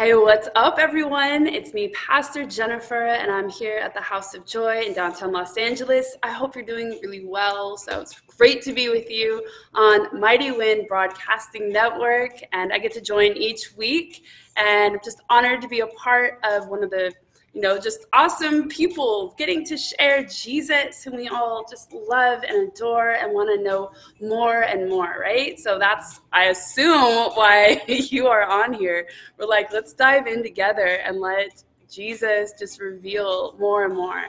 Hey, 0.00 0.14
what's 0.14 0.48
up, 0.56 0.78
everyone? 0.78 1.46
It's 1.46 1.74
me, 1.74 1.88
Pastor 1.88 2.46
Jennifer, 2.46 3.08
and 3.08 3.30
I'm 3.30 3.50
here 3.50 3.76
at 3.76 3.92
the 3.92 4.00
House 4.00 4.32
of 4.32 4.46
Joy 4.46 4.80
in 4.86 4.94
downtown 4.94 5.30
Los 5.30 5.58
Angeles. 5.58 6.16
I 6.22 6.32
hope 6.32 6.54
you're 6.54 6.64
doing 6.64 6.98
really 7.02 7.26
well. 7.26 7.76
So 7.76 8.00
it's 8.00 8.18
great 8.38 8.62
to 8.62 8.72
be 8.72 8.88
with 8.88 9.10
you 9.10 9.46
on 9.74 10.18
Mighty 10.18 10.52
Wind 10.52 10.86
Broadcasting 10.88 11.70
Network, 11.70 12.32
and 12.54 12.72
I 12.72 12.78
get 12.78 12.94
to 12.94 13.02
join 13.02 13.36
each 13.36 13.76
week. 13.76 14.24
And 14.56 14.94
I'm 14.94 15.00
just 15.04 15.20
honored 15.28 15.60
to 15.60 15.68
be 15.68 15.80
a 15.80 15.86
part 15.88 16.40
of 16.44 16.68
one 16.68 16.82
of 16.82 16.88
the 16.88 17.12
you 17.52 17.60
know, 17.60 17.78
just 17.78 18.06
awesome 18.12 18.68
people 18.68 19.34
getting 19.36 19.64
to 19.66 19.76
share 19.76 20.24
Jesus, 20.24 21.02
whom 21.02 21.16
we 21.16 21.28
all 21.28 21.66
just 21.68 21.92
love 21.92 22.44
and 22.44 22.68
adore 22.68 23.10
and 23.10 23.32
want 23.32 23.56
to 23.56 23.62
know 23.62 23.90
more 24.20 24.62
and 24.62 24.88
more, 24.88 25.16
right? 25.20 25.58
So 25.58 25.78
that's, 25.78 26.20
I 26.32 26.44
assume, 26.44 27.30
why 27.34 27.82
you 27.88 28.28
are 28.28 28.44
on 28.44 28.72
here. 28.72 29.08
We're 29.38 29.46
like, 29.46 29.72
let's 29.72 29.92
dive 29.92 30.26
in 30.28 30.42
together 30.42 31.00
and 31.04 31.20
let 31.20 31.64
Jesus 31.90 32.52
just 32.58 32.80
reveal 32.80 33.56
more 33.58 33.84
and 33.84 33.94
more 33.94 34.26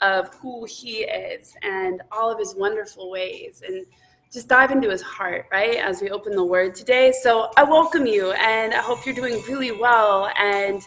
of 0.00 0.34
who 0.36 0.64
he 0.64 1.04
is 1.04 1.54
and 1.62 2.02
all 2.10 2.32
of 2.32 2.38
his 2.38 2.54
wonderful 2.56 3.10
ways. 3.10 3.62
And 3.66 3.84
just 4.32 4.48
dive 4.48 4.70
into 4.70 4.88
his 4.88 5.02
heart, 5.02 5.46
right, 5.52 5.76
as 5.76 6.00
we 6.00 6.08
open 6.08 6.34
the 6.34 6.44
word 6.44 6.74
today. 6.74 7.12
So 7.12 7.50
I 7.58 7.64
welcome 7.64 8.06
you, 8.06 8.32
and 8.32 8.72
I 8.72 8.78
hope 8.78 9.04
you're 9.04 9.14
doing 9.14 9.42
really 9.46 9.72
well. 9.72 10.30
And 10.38 10.80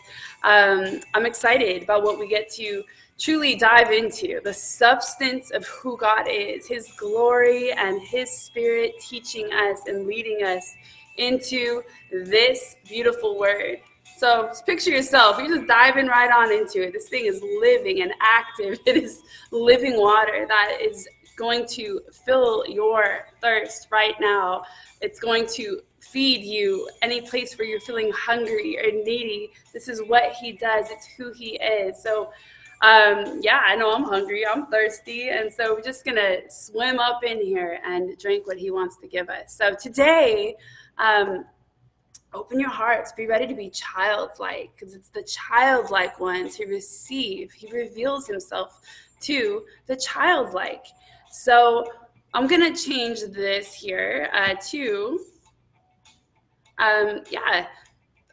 um, 0.43 0.99
I'm 1.13 1.27
excited 1.27 1.83
about 1.83 2.03
what 2.03 2.19
we 2.19 2.27
get 2.27 2.51
to 2.53 2.83
truly 3.19 3.55
dive 3.55 3.91
into 3.91 4.41
the 4.43 4.53
substance 4.53 5.51
of 5.51 5.65
who 5.67 5.95
God 5.95 6.27
is, 6.27 6.67
his 6.67 6.91
glory, 6.97 7.71
and 7.71 8.01
his 8.01 8.35
spirit 8.35 8.93
teaching 8.99 9.53
us 9.53 9.81
and 9.85 10.07
leading 10.07 10.43
us 10.43 10.75
into 11.17 11.83
this 12.11 12.75
beautiful 12.83 13.37
word. 13.37 13.77
So 14.17 14.47
just 14.47 14.65
picture 14.65 14.91
yourself, 14.91 15.37
you're 15.37 15.57
just 15.57 15.67
diving 15.67 16.07
right 16.07 16.31
on 16.31 16.51
into 16.51 16.81
it. 16.81 16.93
This 16.93 17.09
thing 17.09 17.25
is 17.25 17.41
living 17.59 18.01
and 18.01 18.13
active. 18.21 18.79
It 18.85 18.97
is 18.97 19.21
living 19.51 19.99
water 19.99 20.45
that 20.47 20.77
is 20.81 21.07
going 21.35 21.67
to 21.67 22.01
fill 22.11 22.65
your 22.67 23.27
thirst 23.41 23.87
right 23.91 24.15
now. 24.19 24.63
It's 25.01 25.19
going 25.19 25.47
to 25.55 25.81
feed 25.99 26.43
you 26.43 26.89
any 27.01 27.21
place 27.21 27.57
where 27.57 27.67
you're 27.67 27.79
feeling 27.79 28.11
hungry 28.15 28.77
or 28.77 28.91
needy. 28.91 29.51
This 29.73 29.87
is 29.87 30.01
what 30.03 30.33
he 30.33 30.53
does, 30.53 30.89
it's 30.89 31.05
who 31.05 31.33
he 31.33 31.57
is. 31.57 32.01
So, 32.01 32.31
um, 32.81 33.39
yeah, 33.41 33.61
I 33.65 33.75
know 33.75 33.93
I'm 33.93 34.03
hungry, 34.03 34.45
I'm 34.45 34.67
thirsty. 34.67 35.29
And 35.29 35.51
so 35.51 35.75
we're 35.75 35.81
just 35.81 36.05
going 36.05 36.17
to 36.17 36.41
swim 36.49 36.99
up 36.99 37.23
in 37.23 37.41
here 37.41 37.79
and 37.85 38.17
drink 38.17 38.47
what 38.47 38.57
he 38.57 38.71
wants 38.71 38.97
to 38.97 39.07
give 39.07 39.29
us. 39.29 39.55
So 39.55 39.73
today, 39.73 40.55
um, 40.97 41.45
open 42.33 42.59
your 42.59 42.69
hearts 42.69 43.13
be 43.13 43.27
ready 43.27 43.47
to 43.47 43.55
be 43.55 43.69
childlike 43.69 44.69
because 44.75 44.93
it's 44.93 45.07
the 45.09 45.23
childlike 45.23 46.19
ones 46.19 46.57
who 46.57 46.67
receive 46.67 47.51
he 47.53 47.71
reveals 47.71 48.27
himself 48.27 48.81
to 49.21 49.63
the 49.87 49.95
childlike 49.95 50.85
so 51.35 51.85
I'm 52.33 52.47
gonna 52.47 52.73
change 52.73 53.19
this 53.21 53.73
here 53.73 54.29
uh, 54.33 54.55
to, 54.69 55.19
um, 56.79 57.21
yeah, 57.29 57.67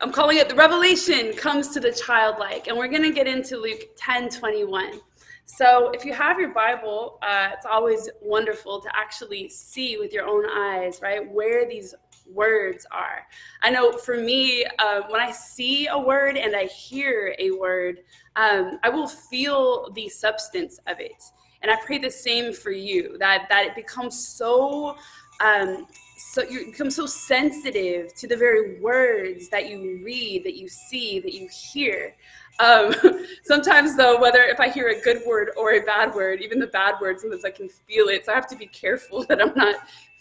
I'm 0.00 0.12
calling 0.12 0.38
it 0.38 0.48
the 0.48 0.54
revelation 0.54 1.32
comes 1.34 1.68
to 1.70 1.80
the 1.80 1.90
childlike. 1.90 2.68
And 2.68 2.78
we're 2.78 2.88
gonna 2.88 3.10
get 3.10 3.26
into 3.26 3.56
Luke 3.56 3.82
10, 3.96 4.30
21. 4.30 5.00
So 5.44 5.90
if 5.90 6.04
you 6.04 6.12
have 6.12 6.38
your 6.38 6.54
Bible, 6.54 7.18
uh, 7.22 7.50
it's 7.52 7.66
always 7.66 8.08
wonderful 8.20 8.80
to 8.80 8.88
actually 8.96 9.48
see 9.48 9.98
with 9.98 10.12
your 10.12 10.26
own 10.26 10.46
eyes, 10.48 11.00
right, 11.02 11.28
where 11.28 11.68
these 11.68 11.94
words 12.30 12.86
are. 12.92 13.26
I 13.62 13.70
know 13.70 13.92
for 13.92 14.16
me, 14.16 14.64
uh, 14.78 15.02
when 15.08 15.20
I 15.20 15.32
see 15.32 15.88
a 15.88 15.98
word 15.98 16.36
and 16.36 16.54
I 16.54 16.66
hear 16.66 17.34
a 17.40 17.50
word, 17.50 17.98
um, 18.36 18.78
I 18.84 18.90
will 18.90 19.08
feel 19.08 19.90
the 19.92 20.08
substance 20.08 20.78
of 20.86 21.00
it. 21.00 21.20
And 21.62 21.70
I 21.70 21.76
pray 21.84 21.98
the 21.98 22.10
same 22.10 22.52
for 22.52 22.70
you 22.70 23.16
that 23.18 23.46
that 23.48 23.66
it 23.66 23.74
becomes 23.74 24.28
so 24.28 24.96
um, 25.40 25.86
so 26.16 26.42
you 26.42 26.66
become 26.66 26.90
so 26.90 27.06
sensitive 27.06 28.14
to 28.14 28.28
the 28.28 28.36
very 28.36 28.80
words 28.80 29.48
that 29.48 29.68
you 29.68 30.00
read, 30.04 30.44
that 30.44 30.56
you 30.56 30.68
see, 30.68 31.18
that 31.20 31.34
you 31.34 31.48
hear. 31.72 32.14
Um, 32.60 32.94
sometimes, 33.42 33.96
though, 33.96 34.20
whether 34.20 34.42
if 34.42 34.60
I 34.60 34.68
hear 34.68 34.88
a 34.88 35.00
good 35.00 35.22
word 35.26 35.50
or 35.56 35.72
a 35.72 35.80
bad 35.80 36.14
word, 36.14 36.40
even 36.40 36.58
the 36.58 36.68
bad 36.68 36.94
words, 37.00 37.22
sometimes 37.22 37.44
I 37.44 37.50
can 37.50 37.68
feel 37.68 38.08
it. 38.08 38.24
So 38.24 38.32
I 38.32 38.34
have 38.36 38.46
to 38.48 38.56
be 38.56 38.66
careful 38.66 39.24
that 39.28 39.42
I'm 39.42 39.54
not 39.54 39.76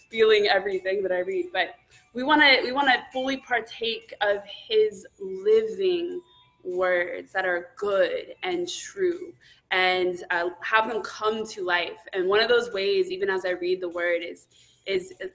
feeling 0.09 0.47
everything 0.47 1.03
that 1.03 1.11
I 1.11 1.19
read. 1.19 1.47
But 1.53 1.75
we 2.13 2.23
want 2.23 2.41
to 2.41 2.61
we 2.63 2.71
want 2.71 2.87
to 2.87 2.99
fully 3.13 3.37
partake 3.37 4.13
of 4.21 4.39
His 4.69 5.05
living 5.19 6.21
words 6.63 7.31
that 7.33 7.45
are 7.45 7.69
good 7.77 8.35
and 8.43 8.67
true 8.67 9.33
and 9.71 10.23
uh, 10.29 10.49
have 10.61 10.87
them 10.87 11.01
come 11.01 11.45
to 11.47 11.63
life. 11.63 11.99
And 12.13 12.27
one 12.27 12.41
of 12.41 12.49
those 12.49 12.71
ways, 12.71 13.09
even 13.09 13.29
as 13.29 13.45
I 13.45 13.51
read 13.51 13.81
the 13.81 13.89
word, 13.89 14.21
is 14.21 14.47
is, 14.87 15.13
is 15.19 15.29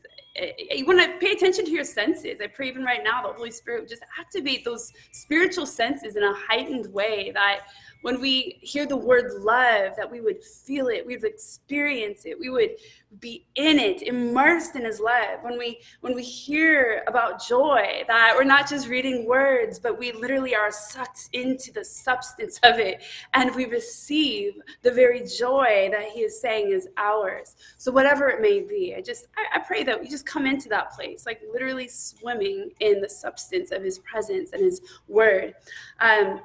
you 0.70 0.84
want 0.84 1.00
to 1.00 1.19
pay 1.19 1.32
attention 1.32 1.64
to 1.64 1.70
your 1.70 1.84
senses. 1.84 2.41
I 2.42 2.48
pray 2.48 2.69
even 2.69 2.84
right 2.84 3.02
now 3.02 3.22
the 3.26 3.32
Holy 3.32 3.50
Spirit 3.50 3.82
would 3.82 3.88
just 3.88 4.02
activate 4.19 4.64
those 4.64 4.92
spiritual 5.12 5.66
senses 5.66 6.16
in 6.16 6.22
a 6.22 6.34
heightened 6.34 6.92
way 6.92 7.30
that 7.32 7.60
when 8.06 8.20
we 8.20 8.60
hear 8.62 8.86
the 8.86 8.96
word 8.96 9.32
love, 9.40 9.96
that 9.96 10.08
we 10.08 10.20
would 10.20 10.40
feel 10.40 10.86
it, 10.86 11.04
we 11.04 11.16
would 11.16 11.24
experience 11.24 12.24
it, 12.24 12.38
we 12.38 12.48
would 12.48 12.76
be 13.18 13.44
in 13.56 13.80
it, 13.80 14.02
immersed 14.02 14.76
in 14.76 14.84
his 14.84 15.00
love. 15.00 15.42
When 15.42 15.58
we 15.58 15.80
when 16.02 16.14
we 16.14 16.22
hear 16.22 17.02
about 17.08 17.44
joy, 17.44 18.04
that 18.06 18.34
we're 18.36 18.44
not 18.44 18.70
just 18.70 18.86
reading 18.86 19.26
words, 19.26 19.80
but 19.80 19.98
we 19.98 20.12
literally 20.12 20.54
are 20.54 20.70
sucked 20.70 21.30
into 21.32 21.72
the 21.72 21.84
substance 21.84 22.60
of 22.62 22.78
it 22.78 23.02
and 23.34 23.52
we 23.56 23.64
receive 23.64 24.52
the 24.82 24.92
very 24.92 25.26
joy 25.26 25.88
that 25.90 26.10
he 26.10 26.20
is 26.20 26.40
saying 26.40 26.70
is 26.70 26.86
ours. 26.96 27.56
So 27.76 27.90
whatever 27.90 28.28
it 28.28 28.40
may 28.40 28.60
be, 28.60 28.94
I 28.96 29.00
just 29.00 29.26
I, 29.36 29.58
I 29.58 29.58
pray 29.58 29.82
that 29.82 30.00
we 30.00 30.08
just 30.08 30.26
come 30.26 30.46
into 30.46 30.68
that 30.68 30.92
place, 30.92 31.26
like 31.26 31.40
literally 31.52 31.88
swimming 31.88 32.70
in 32.78 33.00
the 33.00 33.08
substance 33.08 33.72
of 33.72 33.82
his 33.82 33.98
presence 33.98 34.52
and 34.52 34.62
his 34.62 34.80
word. 35.08 35.54
Um, 35.98 36.40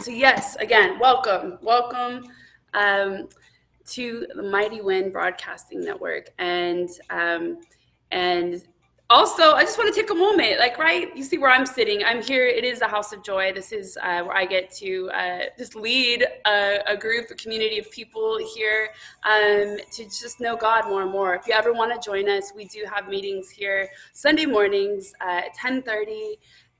so, 0.00 0.10
yes, 0.10 0.56
again, 0.56 0.98
welcome, 0.98 1.58
welcome 1.62 2.24
um, 2.74 3.28
to 3.86 4.26
the 4.34 4.42
Mighty 4.42 4.80
Wind 4.80 5.12
Broadcasting 5.12 5.84
Network, 5.84 6.30
and 6.38 6.88
um, 7.10 7.58
and 8.10 8.62
also, 9.12 9.52
I 9.52 9.62
just 9.62 9.76
want 9.76 9.94
to 9.94 10.00
take 10.00 10.10
a 10.10 10.14
moment, 10.14 10.58
like, 10.58 10.78
right? 10.78 11.14
You 11.14 11.22
see 11.22 11.36
where 11.36 11.50
I'm 11.50 11.66
sitting. 11.66 12.02
I'm 12.02 12.22
here. 12.22 12.46
It 12.46 12.64
is 12.64 12.78
the 12.78 12.88
House 12.88 13.12
of 13.12 13.22
Joy. 13.22 13.52
This 13.52 13.70
is 13.70 13.98
uh, 14.02 14.22
where 14.22 14.34
I 14.34 14.46
get 14.46 14.70
to 14.76 15.10
uh, 15.10 15.40
just 15.58 15.74
lead 15.74 16.26
a, 16.46 16.78
a, 16.86 16.96
group, 16.96 17.26
a 17.30 17.34
community 17.34 17.78
of 17.78 17.90
people 17.90 18.38
here 18.54 18.88
um, 19.24 19.76
to 19.92 20.04
just 20.04 20.40
know 20.40 20.56
God 20.56 20.86
more 20.86 21.02
and 21.02 21.10
more. 21.10 21.34
If 21.34 21.46
you 21.46 21.52
ever 21.52 21.74
want 21.74 21.92
to 21.92 22.02
join 22.02 22.26
us, 22.26 22.54
we 22.56 22.64
do 22.64 22.86
have 22.90 23.06
meetings 23.06 23.50
here 23.50 23.90
Sunday 24.14 24.46
mornings 24.46 25.12
at 25.20 25.54
10:30, 25.62 26.36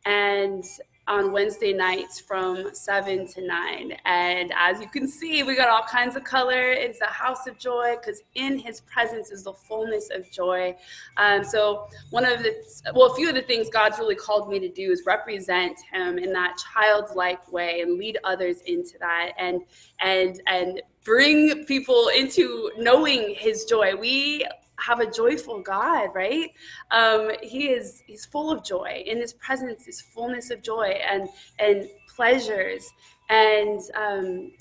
and 0.07 0.65
on 1.09 1.33
Wednesday 1.33 1.73
nights 1.73 2.21
from 2.21 2.75
7 2.75 3.27
to 3.27 3.47
9. 3.47 3.93
And 4.05 4.53
as 4.57 4.81
you 4.81 4.89
can 4.89 5.09
see, 5.09 5.43
we 5.43 5.57
got 5.57 5.69
all 5.69 5.83
kinds 5.83 6.15
of 6.17 6.25
color. 6.25 6.71
It's 6.71 7.01
a 7.01 7.07
house 7.07 7.47
of 7.47 7.59
joy 7.59 7.97
because 8.01 8.23
in 8.35 8.59
his 8.59 8.81
presence 8.83 9.31
is 9.31 9.45
the 9.45 9.53
fullness 9.53 10.11
of 10.11 10.31
joy. 10.31 10.77
Um, 11.17 11.45
so, 11.45 11.89
one 12.11 12.25
of 12.25 12.43
the, 12.43 12.55
well, 12.95 13.11
a 13.11 13.15
few 13.15 13.29
of 13.29 13.35
the 13.35 13.43
things 13.43 13.69
God's 13.69 13.99
really 13.99 14.15
called 14.15 14.49
me 14.49 14.61
to 14.61 14.69
do 14.69 14.93
is 14.93 15.03
represent 15.05 15.77
him 15.93 16.19
in 16.19 16.33
that 16.33 16.57
childlike 16.73 17.51
way 17.51 17.81
and 17.81 17.99
lead 17.99 18.19
others 18.25 18.61
into 18.67 18.97
that 19.01 19.33
and, 19.39 19.63
and, 20.01 20.41
and, 20.47 20.83
bring 21.05 21.65
people 21.65 22.11
into 22.17 22.71
knowing 22.79 23.35
his 23.37 23.65
joy. 23.65 23.93
We 23.97 24.47
have 24.87 25.01
a 25.01 25.11
joyful 25.11 25.61
God, 25.61 26.11
right? 26.15 26.51
Um, 26.91 27.31
he 27.43 27.69
is 27.69 28.03
he's 28.07 28.25
full 28.25 28.51
of 28.51 28.65
joy. 28.65 29.03
In 29.07 29.19
his 29.19 29.33
presence 29.35 29.87
is 29.89 30.01
fullness 30.01 30.51
of 30.51 30.63
joy 30.63 30.99
and 31.11 31.29
and 31.59 31.89
pleasures 32.15 32.91
and 33.31 33.81
um, 33.97 34.53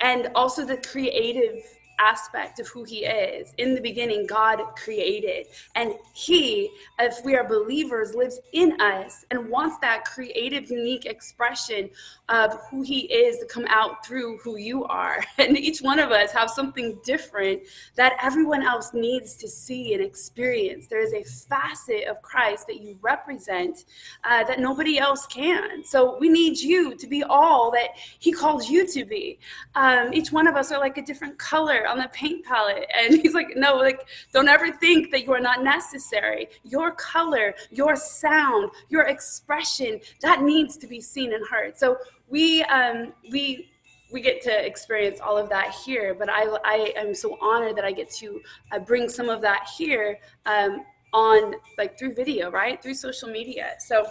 and 0.00 0.30
also 0.34 0.64
the 0.64 0.78
creative 0.78 1.62
aspect 1.98 2.60
of 2.60 2.68
who 2.68 2.84
he 2.84 3.04
is. 3.04 3.54
In 3.58 3.74
the 3.74 3.80
beginning, 3.80 4.26
God 4.26 4.60
created, 4.76 5.46
and 5.74 5.94
he, 6.12 6.70
if 6.98 7.24
we 7.24 7.36
are 7.36 7.46
believers, 7.46 8.14
lives 8.14 8.40
in 8.52 8.80
us 8.80 9.24
and 9.30 9.48
wants 9.48 9.78
that 9.78 10.04
creative, 10.04 10.70
unique 10.70 11.06
expression 11.06 11.90
of 12.28 12.58
who 12.70 12.82
he 12.82 13.00
is 13.12 13.38
to 13.38 13.46
come 13.46 13.66
out 13.68 14.04
through 14.04 14.38
who 14.38 14.56
you 14.56 14.84
are. 14.84 15.22
And 15.44 15.58
each 15.58 15.80
one 15.80 15.98
of 15.98 16.10
us 16.10 16.32
have 16.32 16.48
something 16.48 16.98
different 17.04 17.62
that 17.96 18.14
everyone 18.22 18.62
else 18.62 18.94
needs 18.94 19.34
to 19.36 19.48
see 19.48 19.92
and 19.92 20.02
experience. 20.02 20.86
There 20.86 21.02
is 21.02 21.12
a 21.12 21.22
facet 21.22 22.04
of 22.08 22.22
Christ 22.22 22.66
that 22.68 22.80
you 22.80 22.96
represent 23.02 23.84
uh, 24.24 24.44
that 24.44 24.58
nobody 24.58 24.98
else 24.98 25.26
can. 25.26 25.84
So 25.84 26.16
we 26.18 26.30
need 26.30 26.58
you 26.58 26.94
to 26.96 27.06
be 27.06 27.22
all 27.22 27.70
that 27.72 27.90
he 28.18 28.32
calls 28.32 28.70
you 28.70 28.86
to 28.88 29.04
be. 29.04 29.38
Um, 29.74 30.14
each 30.14 30.32
one 30.32 30.46
of 30.46 30.56
us 30.56 30.72
are 30.72 30.80
like 30.80 30.96
a 30.96 31.02
different 31.02 31.38
color 31.38 31.83
on 31.86 31.98
the 31.98 32.08
paint 32.12 32.44
palette. 32.44 32.86
And 32.94 33.14
he's 33.22 33.34
like, 33.34 33.56
no, 33.56 33.76
like, 33.76 34.06
don't 34.32 34.48
ever 34.48 34.72
think 34.72 35.10
that 35.10 35.24
you 35.24 35.32
are 35.32 35.40
not 35.40 35.62
necessary. 35.62 36.48
Your 36.62 36.92
color, 36.92 37.54
your 37.70 37.96
sound, 37.96 38.70
your 38.88 39.02
expression, 39.02 40.00
that 40.22 40.42
needs 40.42 40.76
to 40.78 40.86
be 40.86 41.00
seen 41.00 41.32
and 41.32 41.46
heard. 41.46 41.76
So 41.76 41.98
we, 42.28 42.62
um, 42.64 43.12
we, 43.30 43.70
we 44.12 44.20
get 44.20 44.42
to 44.42 44.66
experience 44.66 45.20
all 45.20 45.36
of 45.36 45.48
that 45.48 45.74
here, 45.84 46.14
but 46.14 46.28
I, 46.30 46.44
I 46.64 46.92
am 46.96 47.14
so 47.14 47.36
honored 47.40 47.76
that 47.76 47.84
I 47.84 47.92
get 47.92 48.10
to 48.12 48.40
uh, 48.70 48.78
bring 48.78 49.08
some 49.08 49.28
of 49.28 49.40
that 49.42 49.68
here 49.76 50.18
um, 50.46 50.84
on 51.12 51.54
like 51.78 51.98
through 51.98 52.14
video, 52.14 52.50
right? 52.50 52.82
Through 52.82 52.94
social 52.94 53.28
media. 53.28 53.74
So 53.78 54.06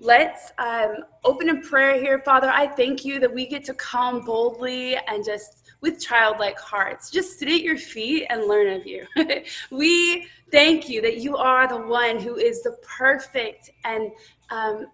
let's 0.00 0.52
um, 0.58 0.96
open 1.24 1.48
in 1.48 1.62
prayer 1.62 2.00
here. 2.00 2.18
Father, 2.18 2.50
I 2.50 2.66
thank 2.66 3.04
you 3.04 3.20
that 3.20 3.32
we 3.32 3.46
get 3.46 3.64
to 3.64 3.74
come 3.74 4.24
boldly 4.24 4.96
and 4.96 5.24
just 5.24 5.61
with 5.82 6.00
childlike 6.00 6.58
hearts, 6.58 7.10
just 7.10 7.38
sit 7.38 7.48
at 7.48 7.60
your 7.60 7.76
feet 7.76 8.26
and 8.30 8.46
learn 8.46 8.72
of 8.72 8.86
you. 8.86 9.04
we 9.70 10.26
thank 10.50 10.88
you 10.88 11.02
that 11.02 11.18
you 11.18 11.36
are 11.36 11.68
the 11.68 11.76
one 11.76 12.18
who 12.18 12.36
is 12.36 12.62
the 12.62 12.76
perfect 12.82 13.70
and 13.84 14.10
um, 14.50 14.86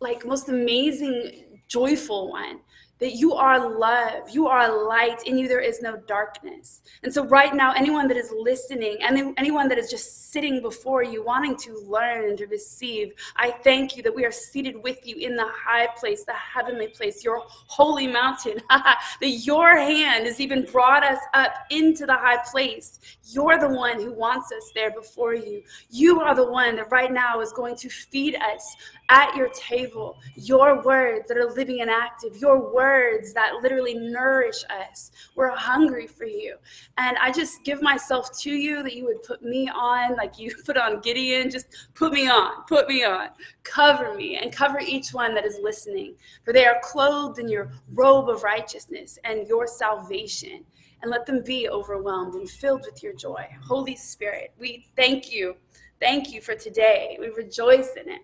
like 0.00 0.26
most 0.26 0.48
amazing, 0.48 1.60
joyful 1.68 2.30
one 2.30 2.60
that 3.02 3.16
you 3.16 3.34
are 3.34 3.78
love, 3.78 4.30
you 4.30 4.46
are 4.46 4.86
light, 4.86 5.26
in 5.26 5.36
you 5.36 5.48
there 5.48 5.60
is 5.60 5.82
no 5.82 5.96
darkness. 6.06 6.82
And 7.02 7.12
so, 7.12 7.26
right 7.26 7.52
now, 7.52 7.72
anyone 7.72 8.06
that 8.06 8.16
is 8.16 8.32
listening 8.38 8.98
and 9.02 9.34
anyone 9.36 9.66
that 9.68 9.76
is 9.76 9.90
just 9.90 10.30
sitting 10.30 10.62
before 10.62 11.02
you, 11.02 11.24
wanting 11.24 11.56
to 11.56 11.84
learn 11.88 12.28
and 12.28 12.38
to 12.38 12.46
receive, 12.46 13.12
I 13.36 13.50
thank 13.50 13.96
you 13.96 14.04
that 14.04 14.14
we 14.14 14.24
are 14.24 14.30
seated 14.30 14.80
with 14.84 15.04
you 15.04 15.16
in 15.16 15.34
the 15.34 15.48
high 15.48 15.88
place, 15.98 16.24
the 16.24 16.32
heavenly 16.32 16.86
place, 16.86 17.24
your 17.24 17.42
holy 17.48 18.06
mountain, 18.06 18.60
that 18.70 19.00
your 19.20 19.76
hand 19.76 20.26
has 20.26 20.40
even 20.40 20.64
brought 20.64 21.02
us 21.02 21.18
up 21.34 21.52
into 21.70 22.06
the 22.06 22.14
high 22.14 22.38
place. 22.52 23.00
You're 23.24 23.58
the 23.58 23.68
one 23.68 24.00
who 24.00 24.12
wants 24.12 24.52
us 24.52 24.70
there 24.76 24.92
before 24.92 25.34
you. 25.34 25.64
You 25.90 26.20
are 26.20 26.36
the 26.36 26.48
one 26.48 26.76
that 26.76 26.92
right 26.92 27.12
now 27.12 27.40
is 27.40 27.52
going 27.52 27.74
to 27.78 27.88
feed 27.88 28.36
us 28.36 28.76
at 29.08 29.34
your 29.36 29.48
table, 29.48 30.18
your 30.36 30.82
words 30.82 31.26
that 31.28 31.36
are 31.36 31.52
living 31.52 31.80
and 31.80 31.90
active, 31.90 32.36
your 32.36 32.72
words 32.72 32.91
that 33.34 33.62
literally 33.62 33.94
nourish 33.94 34.64
us. 34.70 35.10
We're 35.34 35.50
hungry 35.50 36.06
for 36.06 36.24
you. 36.24 36.56
And 36.98 37.16
I 37.18 37.32
just 37.32 37.64
give 37.64 37.82
myself 37.82 38.38
to 38.40 38.50
you 38.50 38.82
that 38.82 38.94
you 38.94 39.04
would 39.04 39.22
put 39.22 39.42
me 39.42 39.68
on, 39.68 40.16
like 40.16 40.38
you 40.38 40.54
put 40.66 40.76
on 40.76 41.00
Gideon, 41.00 41.50
just 41.50 41.66
put 41.94 42.12
me 42.12 42.28
on, 42.28 42.64
put 42.68 42.88
me 42.88 43.04
on, 43.04 43.28
cover 43.62 44.14
me, 44.14 44.36
and 44.36 44.52
cover 44.52 44.80
each 44.80 45.12
one 45.12 45.34
that 45.34 45.44
is 45.44 45.58
listening. 45.62 46.14
For 46.44 46.52
they 46.52 46.66
are 46.66 46.80
clothed 46.82 47.38
in 47.38 47.48
your 47.48 47.72
robe 47.94 48.28
of 48.28 48.42
righteousness 48.42 49.18
and 49.24 49.46
your 49.46 49.66
salvation. 49.66 50.64
And 51.02 51.10
let 51.10 51.26
them 51.26 51.42
be 51.42 51.68
overwhelmed 51.68 52.34
and 52.34 52.48
filled 52.48 52.82
with 52.82 53.02
your 53.02 53.12
joy. 53.12 53.44
Holy 53.66 53.96
Spirit, 53.96 54.52
we 54.56 54.86
thank 54.94 55.32
you. 55.32 55.56
Thank 55.98 56.32
you 56.32 56.40
for 56.40 56.54
today. 56.54 57.16
We 57.18 57.30
rejoice 57.30 57.90
in 57.96 58.08
it. 58.08 58.20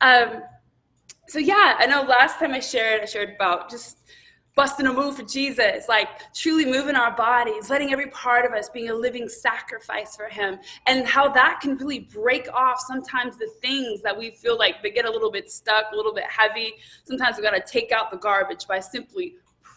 Um, 0.00 0.42
so 1.28 1.38
yeah, 1.38 1.76
I 1.78 1.86
know 1.86 2.02
last 2.02 2.38
time 2.38 2.52
I 2.52 2.60
shared, 2.60 3.02
I 3.02 3.06
shared 3.06 3.34
about 3.34 3.70
just 3.70 3.98
busting 4.56 4.86
a 4.86 4.92
move 4.92 5.16
for 5.16 5.22
Jesus, 5.22 5.86
like 5.86 6.08
truly 6.32 6.64
moving 6.64 6.96
our 6.96 7.14
bodies, 7.14 7.68
letting 7.68 7.92
every 7.92 8.08
part 8.08 8.46
of 8.46 8.52
us 8.52 8.70
being 8.70 8.88
a 8.88 8.94
living 8.94 9.28
sacrifice 9.28 10.16
for 10.16 10.28
Him, 10.28 10.58
and 10.86 11.06
how 11.06 11.28
that 11.28 11.60
can 11.60 11.76
really 11.76 12.00
break 12.00 12.48
off 12.52 12.80
sometimes 12.80 13.36
the 13.36 13.50
things 13.60 14.00
that 14.02 14.16
we 14.16 14.30
feel 14.30 14.56
like 14.56 14.82
they 14.82 14.90
get 14.90 15.04
a 15.04 15.10
little 15.10 15.30
bit 15.30 15.50
stuck, 15.50 15.84
a 15.92 15.96
little 15.96 16.14
bit 16.14 16.24
heavy. 16.24 16.72
Sometimes 17.04 17.36
we 17.36 17.42
got 17.42 17.50
to 17.50 17.62
take 17.70 17.92
out 17.92 18.10
the 18.10 18.16
garbage 18.16 18.66
by 18.66 18.80
simply 18.80 19.36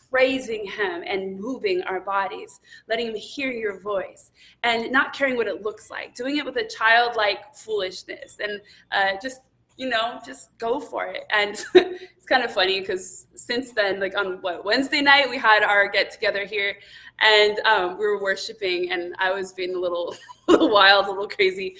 praising 0.10 0.66
Him 0.66 1.04
and 1.06 1.38
moving 1.40 1.81
our 1.84 2.00
bodies, 2.00 2.62
letting 2.88 3.07
Him 3.07 3.16
hear 3.16 3.52
your 3.52 3.81
voice, 3.81 4.31
and 4.63 4.94
not 4.94 5.13
caring 5.13 5.36
what 5.36 5.48
it 5.48 5.62
looks 5.62 5.92
like, 5.92 6.16
doing 6.16 6.38
it 6.38 6.45
with 6.45 6.56
a 6.56 6.68
childlike 6.68 7.54
foolishness, 7.54 8.38
and 8.40 8.62
uh, 8.94 9.19
just 9.22 9.42
you 9.80 9.88
know, 9.88 10.20
just 10.26 10.56
go 10.58 10.78
for 10.78 11.06
it. 11.06 11.26
And 11.31 11.52
it's 11.74 12.26
kind 12.28 12.44
of 12.44 12.54
funny 12.54 12.81
because 12.81 13.28
since 13.36 13.72
then, 13.72 14.02
like 14.02 14.16
on 14.16 14.42
what 14.42 14.66
Wednesday 14.66 15.02
night, 15.02 15.30
we 15.30 15.38
had 15.38 15.64
our 15.64 15.88
get 15.88 16.12
together 16.12 16.46
here, 16.46 16.76
and 17.22 17.60
um, 17.60 17.98
we 17.98 18.06
were 18.06 18.22
worshiping, 18.22 18.92
and 18.92 19.16
I 19.20 19.31
was 19.31 19.54
being 19.54 19.74
a 19.74 19.80
little, 19.80 20.16
a 20.48 20.52
little 20.52 20.70
wild, 20.70 21.06
a 21.06 21.10
little 21.10 21.30
crazy, 21.30 21.78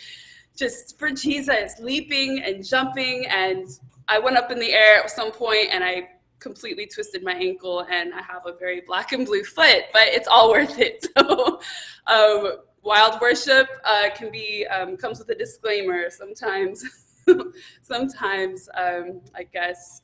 just 0.56 0.98
for 0.98 1.12
Jesus, 1.12 1.78
leaping 1.82 2.42
and 2.42 2.66
jumping, 2.66 3.26
and 3.26 3.68
I 4.08 4.18
went 4.18 4.38
up 4.38 4.50
in 4.50 4.60
the 4.60 4.72
air 4.72 5.04
at 5.04 5.12
some 5.12 5.34
point, 5.34 5.68
and 5.70 5.84
I 5.84 6.10
completely 6.40 6.88
twisted 6.88 7.22
my 7.22 7.34
ankle, 7.34 7.86
and 7.92 8.14
I 8.14 8.22
have 8.22 8.46
a 8.46 8.54
very 8.54 8.82
black 8.88 9.12
and 9.12 9.26
blue 9.26 9.44
foot, 9.44 9.84
but 9.92 10.04
it's 10.06 10.28
all 10.28 10.50
worth 10.50 10.80
it. 10.80 11.06
So. 11.18 11.60
Um, 12.08 12.54
wild 12.82 13.20
worship 13.22 13.68
uh, 13.84 14.10
can 14.16 14.32
be 14.32 14.66
um, 14.68 14.96
comes 14.98 15.20
with 15.20 15.30
a 15.30 15.36
disclaimer 15.36 16.10
sometimes 16.10 16.84
sometimes 17.82 18.70
um, 18.76 19.22
I 19.36 19.44
guess 19.44 20.02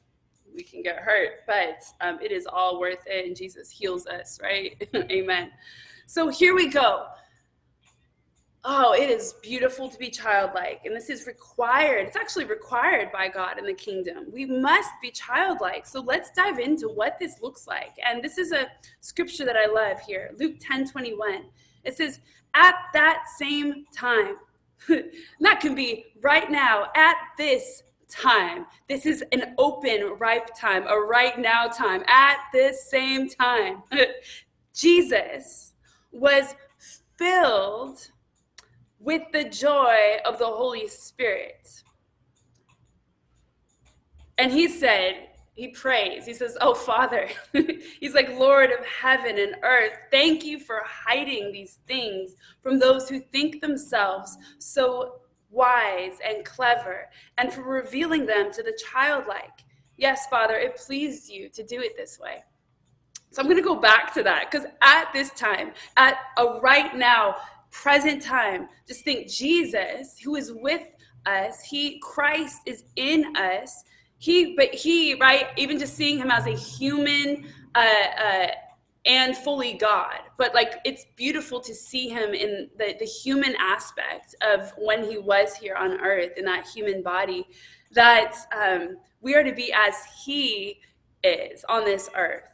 we 0.54 0.64
can 0.64 0.82
get 0.82 0.98
hurt, 0.98 1.46
but 1.46 1.84
um, 2.02 2.20
it 2.22 2.32
is 2.32 2.48
all 2.48 2.80
worth 2.80 3.06
it, 3.06 3.26
and 3.26 3.36
Jesus 3.36 3.70
heals 3.70 4.08
us, 4.08 4.40
right? 4.42 4.82
Amen. 4.96 5.52
So 6.06 6.30
here 6.30 6.56
we 6.56 6.70
go. 6.70 7.06
Oh, 8.68 8.94
it 8.94 9.12
is 9.12 9.36
beautiful 9.44 9.90
to 9.90 9.98
be 10.00 10.10
childlike, 10.10 10.82
and 10.86 10.96
this 10.96 11.12
is 11.12 11.28
required. 11.28 12.08
It's 12.08 12.16
actually 12.16 12.46
required 12.46 13.12
by 13.12 13.28
God 13.28 13.60
in 13.60 13.66
the 13.66 13.76
kingdom. 13.76 14.26
We 14.32 14.48
must 14.48 14.90
be 15.04 15.12
childlike. 15.12 15.86
So 15.86 16.02
let's 16.02 16.32
dive 16.32 16.58
into 16.58 16.90
what 16.90 17.20
this 17.20 17.42
looks 17.44 17.68
like. 17.68 17.94
And 18.04 18.24
this 18.24 18.40
is 18.40 18.52
a 18.52 18.66
scripture 19.02 19.46
that 19.46 19.56
I 19.56 19.72
love 19.72 20.00
here 20.08 20.32
Luke 20.40 20.56
10 20.60 20.90
21. 20.90 21.46
It 21.84 21.96
says, 21.96 22.20
At 22.56 22.74
that 22.94 23.26
same 23.38 23.86
time, 23.96 24.38
that 25.40 25.60
can 25.60 25.76
be 25.76 26.06
right 26.22 26.50
now 26.50 26.88
at 26.96 27.16
this 27.38 27.84
time. 28.10 28.66
This 28.88 29.06
is 29.06 29.24
an 29.32 29.56
open, 29.58 30.16
ripe 30.20 30.50
time, 30.56 30.86
a 30.88 30.98
right 30.98 31.38
now 31.40 31.68
time, 31.68 32.04
at 32.08 32.38
this 32.54 32.90
same 32.90 33.30
time. 33.30 33.84
Jesus 34.74 35.74
was 36.12 36.56
filled 37.18 38.10
with 39.00 39.24
the 39.32 39.44
joy 39.44 40.18
of 40.26 40.40
the 40.40 40.46
Holy 40.46 40.88
Spirit. 40.88 41.84
And 44.38 44.52
he 44.52 44.68
said, 44.68 45.30
he 45.56 45.70
prays. 45.70 46.26
He 46.26 46.34
says, 46.34 46.58
Oh, 46.60 46.74
Father, 46.74 47.30
he's 48.00 48.14
like, 48.14 48.30
Lord 48.30 48.72
of 48.72 48.86
heaven 48.86 49.40
and 49.40 49.56
earth, 49.64 49.98
thank 50.12 50.44
you 50.44 50.60
for 50.60 50.82
hiding 50.86 51.52
these 51.52 51.80
things 51.88 52.36
from 52.62 52.78
those 52.78 53.08
who 53.08 53.20
think 53.20 53.62
themselves 53.62 54.38
so 54.60 55.22
wise 55.50 56.18
and 56.28 56.44
clever, 56.44 57.10
and 57.38 57.54
for 57.54 57.62
revealing 57.62 58.26
them 58.26 58.52
to 58.52 58.62
the 58.62 58.78
childlike. 58.92 59.64
Yes, 59.96 60.28
Father, 60.28 60.56
it 60.56 60.76
pleased 60.76 61.30
you 61.30 61.48
to 61.50 61.64
do 61.64 61.80
it 61.80 61.96
this 61.96 62.20
way. 62.20 62.44
So 63.32 63.42
I'm 63.42 63.48
going 63.48 63.62
to 63.62 63.64
go 63.64 63.76
back 63.76 64.14
to 64.16 64.24
that 64.24 64.52
because 64.52 64.68
at 64.82 65.12
this 65.14 65.30
time, 65.32 65.72
at 65.96 66.18
a 66.38 66.60
right 66.60 66.94
now, 66.96 67.38
present 67.72 68.22
time, 68.22 68.68
just 68.86 69.06
think 69.06 69.30
Jesus, 69.30 70.20
who 70.20 70.36
is 70.36 70.52
with 70.54 70.84
us, 71.26 71.62
he 71.62 72.00
Christ 72.00 72.62
is 72.66 72.84
in 72.98 73.36
us 73.38 73.84
he 74.26 74.56
but 74.56 74.74
he 74.74 75.14
right 75.14 75.50
even 75.56 75.78
just 75.78 75.96
seeing 75.96 76.18
him 76.18 76.32
as 76.32 76.48
a 76.48 76.56
human 76.56 77.46
uh, 77.76 78.08
uh, 78.20 78.48
and 79.06 79.38
fully 79.38 79.74
god. 79.74 80.22
But 80.38 80.56
like 80.56 80.80
it's 80.84 81.06
beautiful 81.16 81.60
to 81.62 81.76
see 81.76 82.10
him 82.10 82.34
in 82.34 82.70
the, 82.78 82.96
the 82.98 83.06
human 83.06 83.56
aspect 83.60 84.36
of 84.42 84.74
when 84.80 85.04
he 85.04 85.20
was 85.20 85.56
here 85.56 85.76
on 85.76 86.00
earth 86.02 86.32
in 86.38 86.46
that 86.46 86.66
human 86.68 87.04
body 87.04 87.46
that 87.92 88.36
um, 88.60 88.98
we 89.22 89.36
are 89.36 89.44
to 89.44 89.54
be 89.54 89.72
as 89.72 89.94
he 90.26 90.80
is 91.24 91.64
on 91.70 91.86
this 91.86 92.10
earth. 92.16 92.50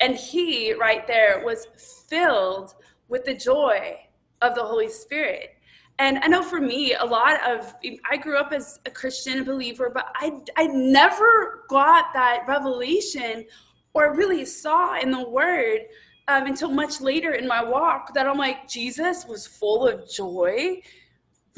And 0.00 0.14
he 0.14 0.74
right 0.74 1.06
there 1.06 1.42
was 1.42 1.68
filled 2.06 2.74
with 3.08 3.24
the 3.24 3.34
joy 3.34 3.98
of 4.42 4.54
the 4.54 4.62
holy 4.62 4.90
spirit 4.90 5.53
and 5.98 6.18
I 6.18 6.26
know 6.26 6.42
for 6.42 6.60
me, 6.60 6.94
a 6.94 7.04
lot 7.04 7.40
of 7.48 7.74
I 8.10 8.16
grew 8.16 8.36
up 8.38 8.52
as 8.52 8.80
a 8.84 8.90
Christian 8.90 9.44
believer, 9.44 9.90
but 9.94 10.06
I 10.16 10.40
I 10.56 10.66
never 10.66 11.64
got 11.68 12.06
that 12.14 12.44
revelation 12.48 13.46
or 13.92 14.14
really 14.16 14.44
saw 14.44 14.98
in 14.98 15.12
the 15.12 15.28
Word 15.28 15.82
um, 16.26 16.46
until 16.46 16.70
much 16.70 17.00
later 17.00 17.34
in 17.34 17.46
my 17.46 17.62
walk 17.62 18.12
that 18.14 18.26
I'm 18.26 18.38
like 18.38 18.68
Jesus 18.68 19.24
was 19.26 19.46
full 19.46 19.86
of 19.86 20.10
joy. 20.10 20.82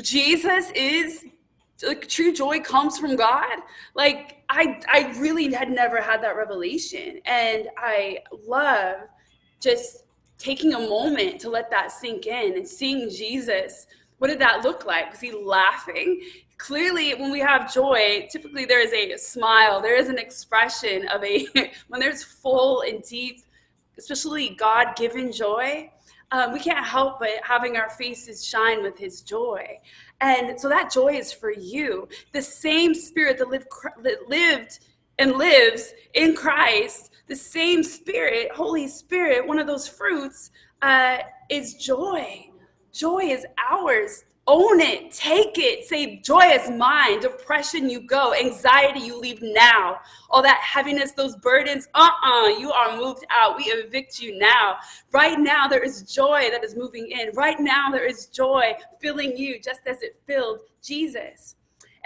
Jesus 0.03 0.71
is 0.75 1.25
like 1.87 2.07
true 2.07 2.33
joy 2.35 2.61
comes 2.61 2.99
from 2.99 3.17
God. 3.17 3.59
Like 3.95 4.43
I 4.51 4.83
I 4.87 5.15
really 5.19 5.51
had 5.53 5.71
never 5.71 6.03
had 6.03 6.23
that 6.23 6.37
revelation, 6.37 7.21
and 7.25 7.69
I 7.79 8.19
love 8.47 8.97
just 9.63 10.05
taking 10.37 10.75
a 10.75 10.79
moment 10.79 11.41
to 11.41 11.49
let 11.49 11.71
that 11.71 11.91
sink 11.91 12.27
in 12.27 12.59
and 12.59 12.69
seeing 12.69 13.09
Jesus 13.09 13.87
what 14.19 14.29
did 14.29 14.39
that 14.39 14.65
look 14.65 14.87
like? 14.87 15.11
Was 15.11 15.21
he 15.21 15.33
laughing? 15.33 16.23
Clearly, 16.59 17.15
when 17.15 17.31
we 17.31 17.41
have 17.41 17.73
joy, 17.73 18.27
typically 18.31 18.65
there 18.65 18.81
is 18.81 18.93
a 18.93 19.17
smile, 19.19 19.83
there 19.83 19.97
is 19.97 20.09
an 20.09 20.19
expression 20.19 21.07
of 21.09 21.23
a, 21.23 21.47
when 21.89 22.01
there's 22.01 22.23
full 22.23 22.83
and 22.83 23.03
deep, 23.03 23.41
especially 23.99 24.51
God 24.51 24.97
given 24.97 25.33
joy, 25.33 25.91
um, 26.33 26.53
we 26.53 26.59
can't 26.59 26.85
help 26.85 27.21
but 27.21 27.31
having 27.43 27.77
our 27.77 27.91
faces 27.91 28.45
shine 28.45 28.83
with 28.83 28.99
his 28.99 29.21
joy. 29.21 29.79
And 30.21 30.59
so 30.59 30.69
that 30.69 30.91
joy 30.91 31.15
is 31.15 31.33
for 31.33 31.53
you. 31.53 32.09
The 32.33 32.43
same 32.43 32.95
spirit 32.95 33.39
that 33.39 33.49
lived, 33.49 33.69
that 34.03 34.29
lived 34.29 34.81
and 35.19 35.33
lives 35.33 35.93
in 36.15 36.35
Christ, 36.35 37.13
the 37.27 37.37
same 37.37 37.83
spirit, 37.83 38.51
Holy 38.53 38.89
Spirit, 38.89 39.47
one 39.47 39.59
of 39.59 39.67
those 39.67 39.87
fruits 39.87 40.51
uh, 40.83 41.19
is 41.49 41.75
joy. 41.75 42.51
Joy 42.97 43.25
is 43.25 43.45
ours. 43.71 44.25
Own 44.47 44.81
it, 44.81 45.11
take 45.11 45.59
it. 45.59 45.85
Say, 45.85 46.21
joy 46.21 46.45
is 46.45 46.71
mine. 46.71 47.21
Depression, 47.21 47.91
you 47.91 48.01
go. 48.01 48.33
Anxiety, 48.33 49.01
you 49.01 49.21
leave 49.21 49.43
now. 49.43 49.99
All 50.31 50.41
that 50.41 50.59
heaviness, 50.63 51.13
those 51.13 51.37
burdens, 51.37 51.89
uh 51.95 52.09
uh-uh, 52.09 52.45
uh, 52.45 52.49
you 52.59 52.73
are 52.73 52.97
moved 52.97 53.27
out. 53.29 53.59
We 53.59 53.65
evict 53.65 54.19
you 54.21 54.39
now. 54.39 54.77
Right 55.13 55.39
now, 55.39 55.69
there 55.69 55.85
is 55.85 56.03
joy 56.03 56.49
that 56.53 56.65
is 56.65 56.75
moving 56.75 57.11
in. 57.11 57.33
Right 57.35 57.61
now, 57.61 57.91
there 57.91 58.07
is 58.07 58.27
joy 58.27 58.73
filling 58.99 59.37
you 59.37 59.61
just 59.61 59.81
as 59.87 60.01
it 60.01 60.19
filled 60.27 60.61
Jesus. 60.83 61.57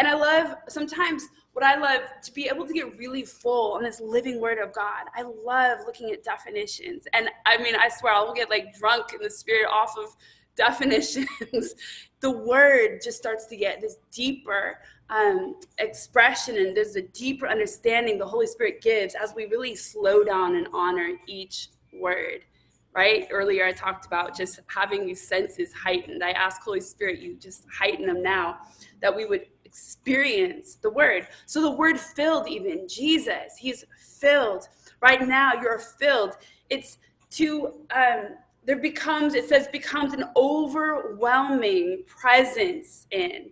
And 0.00 0.08
I 0.08 0.14
love 0.14 0.56
sometimes 0.68 1.28
what 1.52 1.64
I 1.64 1.76
love 1.76 2.02
to 2.22 2.32
be 2.32 2.48
able 2.48 2.66
to 2.66 2.72
get 2.72 2.96
really 2.96 3.24
full 3.24 3.74
on 3.74 3.82
this 3.82 4.00
living 4.00 4.40
word 4.40 4.58
of 4.58 4.72
God. 4.72 5.04
I 5.14 5.22
love 5.22 5.80
looking 5.84 6.10
at 6.10 6.24
definitions. 6.24 7.06
And 7.12 7.28
I 7.44 7.58
mean, 7.58 7.74
I 7.76 7.88
swear 7.88 8.14
I'll 8.14 8.32
get 8.32 8.48
like 8.48 8.74
drunk 8.78 9.12
in 9.12 9.20
the 9.20 9.30
spirit 9.30 9.68
off 9.70 9.94
of 9.98 10.16
definitions, 10.60 11.74
the 12.20 12.30
word 12.30 13.00
just 13.02 13.16
starts 13.16 13.46
to 13.46 13.56
get 13.56 13.80
this 13.80 13.96
deeper 14.12 14.78
um, 15.08 15.56
expression 15.78 16.56
and 16.58 16.76
there's 16.76 16.96
a 16.96 17.02
deeper 17.02 17.48
understanding 17.48 18.18
the 18.18 18.26
Holy 18.26 18.46
Spirit 18.46 18.80
gives 18.80 19.14
as 19.14 19.34
we 19.34 19.46
really 19.46 19.74
slow 19.74 20.22
down 20.22 20.56
and 20.56 20.68
honor 20.72 21.10
each 21.26 21.68
word. 21.92 22.44
Right? 22.92 23.28
Earlier, 23.30 23.66
I 23.66 23.72
talked 23.72 24.06
about 24.06 24.36
just 24.36 24.58
having 24.66 25.06
these 25.06 25.26
senses 25.26 25.72
heightened. 25.72 26.24
I 26.24 26.32
ask 26.32 26.60
Holy 26.60 26.80
Spirit, 26.80 27.20
you 27.20 27.36
just 27.36 27.64
heighten 27.72 28.04
them 28.04 28.20
now, 28.20 28.58
that 29.00 29.14
we 29.14 29.26
would 29.26 29.46
experience 29.64 30.74
the 30.74 30.90
word. 30.90 31.28
So 31.46 31.62
the 31.62 31.70
word 31.70 32.00
filled, 32.00 32.48
even 32.48 32.88
Jesus, 32.88 33.56
he's 33.56 33.84
filled. 33.96 34.66
Right 35.00 35.26
now, 35.26 35.52
you're 35.62 35.78
filled. 35.78 36.32
It's 36.68 36.98
to 37.30 37.74
um, 37.94 38.30
there 38.64 38.78
becomes, 38.78 39.34
it 39.34 39.48
says, 39.48 39.68
becomes 39.68 40.12
an 40.12 40.24
overwhelming 40.36 42.04
presence 42.06 43.06
in. 43.10 43.50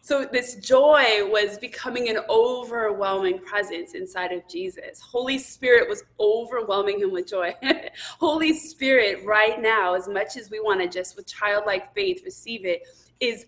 So 0.00 0.24
this 0.24 0.54
joy 0.56 1.28
was 1.28 1.58
becoming 1.58 2.08
an 2.08 2.18
overwhelming 2.30 3.40
presence 3.40 3.94
inside 3.94 4.30
of 4.30 4.46
Jesus. 4.48 5.00
Holy 5.00 5.36
Spirit 5.36 5.88
was 5.88 6.04
overwhelming 6.20 7.00
him 7.00 7.10
with 7.10 7.28
joy. 7.28 7.52
Holy 8.20 8.52
Spirit, 8.52 9.24
right 9.24 9.60
now, 9.60 9.94
as 9.94 10.08
much 10.08 10.36
as 10.36 10.48
we 10.48 10.60
want 10.60 10.80
to 10.80 10.88
just 10.88 11.16
with 11.16 11.26
childlike 11.26 11.92
faith 11.92 12.22
receive 12.24 12.64
it, 12.64 12.82
is 13.18 13.46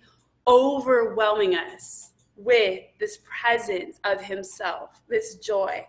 overwhelming 0.49 1.55
us 1.55 2.11
with 2.37 2.81
this 2.99 3.21
presence 3.23 4.01
of 4.05 4.21
himself, 4.21 5.03
this 5.09 5.37
joy. 5.37 5.87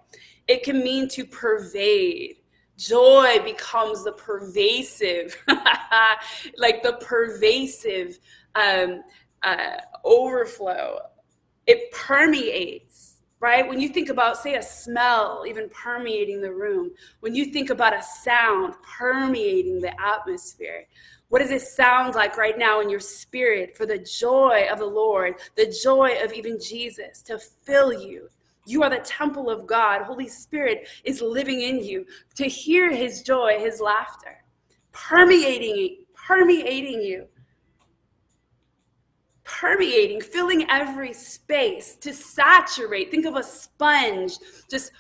It 0.47 0.63
can 0.63 0.83
mean 0.83 1.07
to 1.09 1.25
pervade 1.25 2.38
joy 2.79 3.39
becomes 3.43 4.03
the 4.03 4.13
pervasive 4.13 5.36
like 6.57 6.81
the 6.81 6.93
pervasive 7.01 8.19
um, 8.55 9.03
uh, 9.43 9.77
overflow. 10.03 11.00
It 11.67 11.91
permeates 11.91 13.09
right? 13.41 13.67
When 13.67 13.79
you 13.79 13.89
think 13.89 14.09
about 14.09 14.38
say 14.38 14.55
a 14.55 14.63
smell 14.63 15.45
even 15.48 15.69
permeating 15.69 16.41
the 16.41 16.51
room 16.51 16.91
when 17.21 17.36
you 17.36 17.45
think 17.45 17.69
about 17.69 17.95
a 17.95 18.03
sound 18.03 18.74
permeating 18.83 19.79
the 19.79 19.93
atmosphere 20.01 20.86
what 21.29 21.39
does 21.39 21.51
it 21.51 21.62
sound 21.62 22.15
like 22.15 22.38
right 22.38 22.57
now 22.57 22.81
in 22.81 22.89
your 22.89 23.00
spirit 23.00 23.77
for 23.77 23.86
the 23.86 23.98
joy 23.98 24.67
of 24.71 24.79
the 24.79 24.86
lord 24.86 25.36
the 25.55 25.65
joy 25.83 26.17
of 26.24 26.33
even 26.33 26.59
jesus 26.59 27.21
to 27.21 27.39
fill 27.39 27.93
you 27.93 28.29
you 28.69 28.83
are 28.83 28.89
the 28.89 28.99
temple 28.99 29.49
of 29.49 29.65
God. 29.65 30.03
Holy 30.03 30.27
Spirit 30.27 30.88
is 31.03 31.21
living 31.21 31.61
in 31.61 31.83
you 31.83 32.05
to 32.35 32.45
hear 32.45 32.91
his 32.91 33.23
joy, 33.23 33.57
his 33.59 33.81
laughter, 33.81 34.43
permeating, 34.91 36.05
permeating 36.13 37.01
you. 37.01 37.27
Permeating, 39.43 40.21
filling 40.21 40.69
every 40.69 41.11
space 41.11 41.95
to 41.95 42.13
saturate. 42.13 43.09
Think 43.09 43.25
of 43.25 43.35
a 43.35 43.43
sponge 43.43 44.38
just 44.69 44.91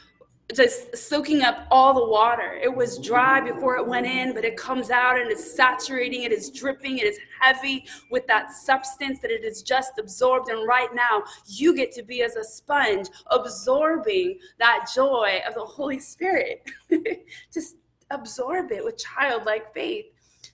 just 0.55 0.97
soaking 0.97 1.43
up 1.43 1.67
all 1.69 1.93
the 1.93 2.05
water. 2.05 2.53
It 2.53 2.73
was 2.73 2.97
dry 2.97 3.39
before 3.39 3.77
it 3.77 3.87
went 3.87 4.07
in, 4.07 4.33
but 4.33 4.43
it 4.43 4.57
comes 4.57 4.89
out 4.89 5.19
and 5.19 5.29
it's 5.29 5.55
saturating, 5.55 6.23
it 6.23 6.31
is 6.31 6.49
dripping, 6.49 6.97
it 6.97 7.05
is 7.05 7.19
heavy 7.39 7.85
with 8.09 8.25
that 8.27 8.51
substance 8.51 9.19
that 9.19 9.29
it 9.29 9.43
is 9.43 9.61
just 9.61 9.99
absorbed. 9.99 10.49
And 10.49 10.67
right 10.67 10.93
now, 10.93 11.23
you 11.45 11.75
get 11.75 11.91
to 11.93 12.03
be 12.03 12.23
as 12.23 12.35
a 12.35 12.43
sponge, 12.43 13.09
absorbing 13.29 14.39
that 14.57 14.89
joy 14.93 15.39
of 15.47 15.53
the 15.53 15.61
Holy 15.61 15.99
Spirit. 15.99 16.67
just 17.53 17.75
absorb 18.09 18.71
it 18.71 18.83
with 18.83 18.97
childlike 18.97 19.71
faith. 19.73 20.05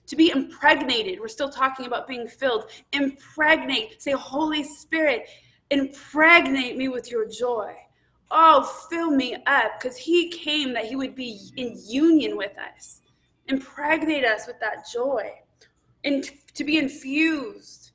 To 0.08 0.16
be 0.16 0.30
impregnated, 0.30 1.18
we're 1.20 1.28
still 1.28 1.50
talking 1.50 1.86
about 1.86 2.06
being 2.06 2.28
filled. 2.28 2.66
Impregnate, 2.92 4.02
say, 4.02 4.12
Holy 4.12 4.62
Spirit, 4.62 5.26
impregnate 5.70 6.76
me 6.76 6.88
with 6.88 7.10
your 7.10 7.26
joy 7.26 7.74
oh, 8.30 8.64
fill 8.90 9.10
me 9.10 9.36
up, 9.46 9.78
because 9.78 9.96
he 9.96 10.30
came 10.30 10.72
that 10.74 10.86
he 10.86 10.96
would 10.96 11.14
be 11.14 11.38
in 11.56 11.80
union 11.86 12.36
with 12.36 12.56
us, 12.58 13.00
impregnate 13.48 14.24
us 14.24 14.46
with 14.46 14.58
that 14.60 14.86
joy, 14.92 15.30
and 16.04 16.30
to 16.54 16.64
be 16.64 16.78
infused. 16.78 17.92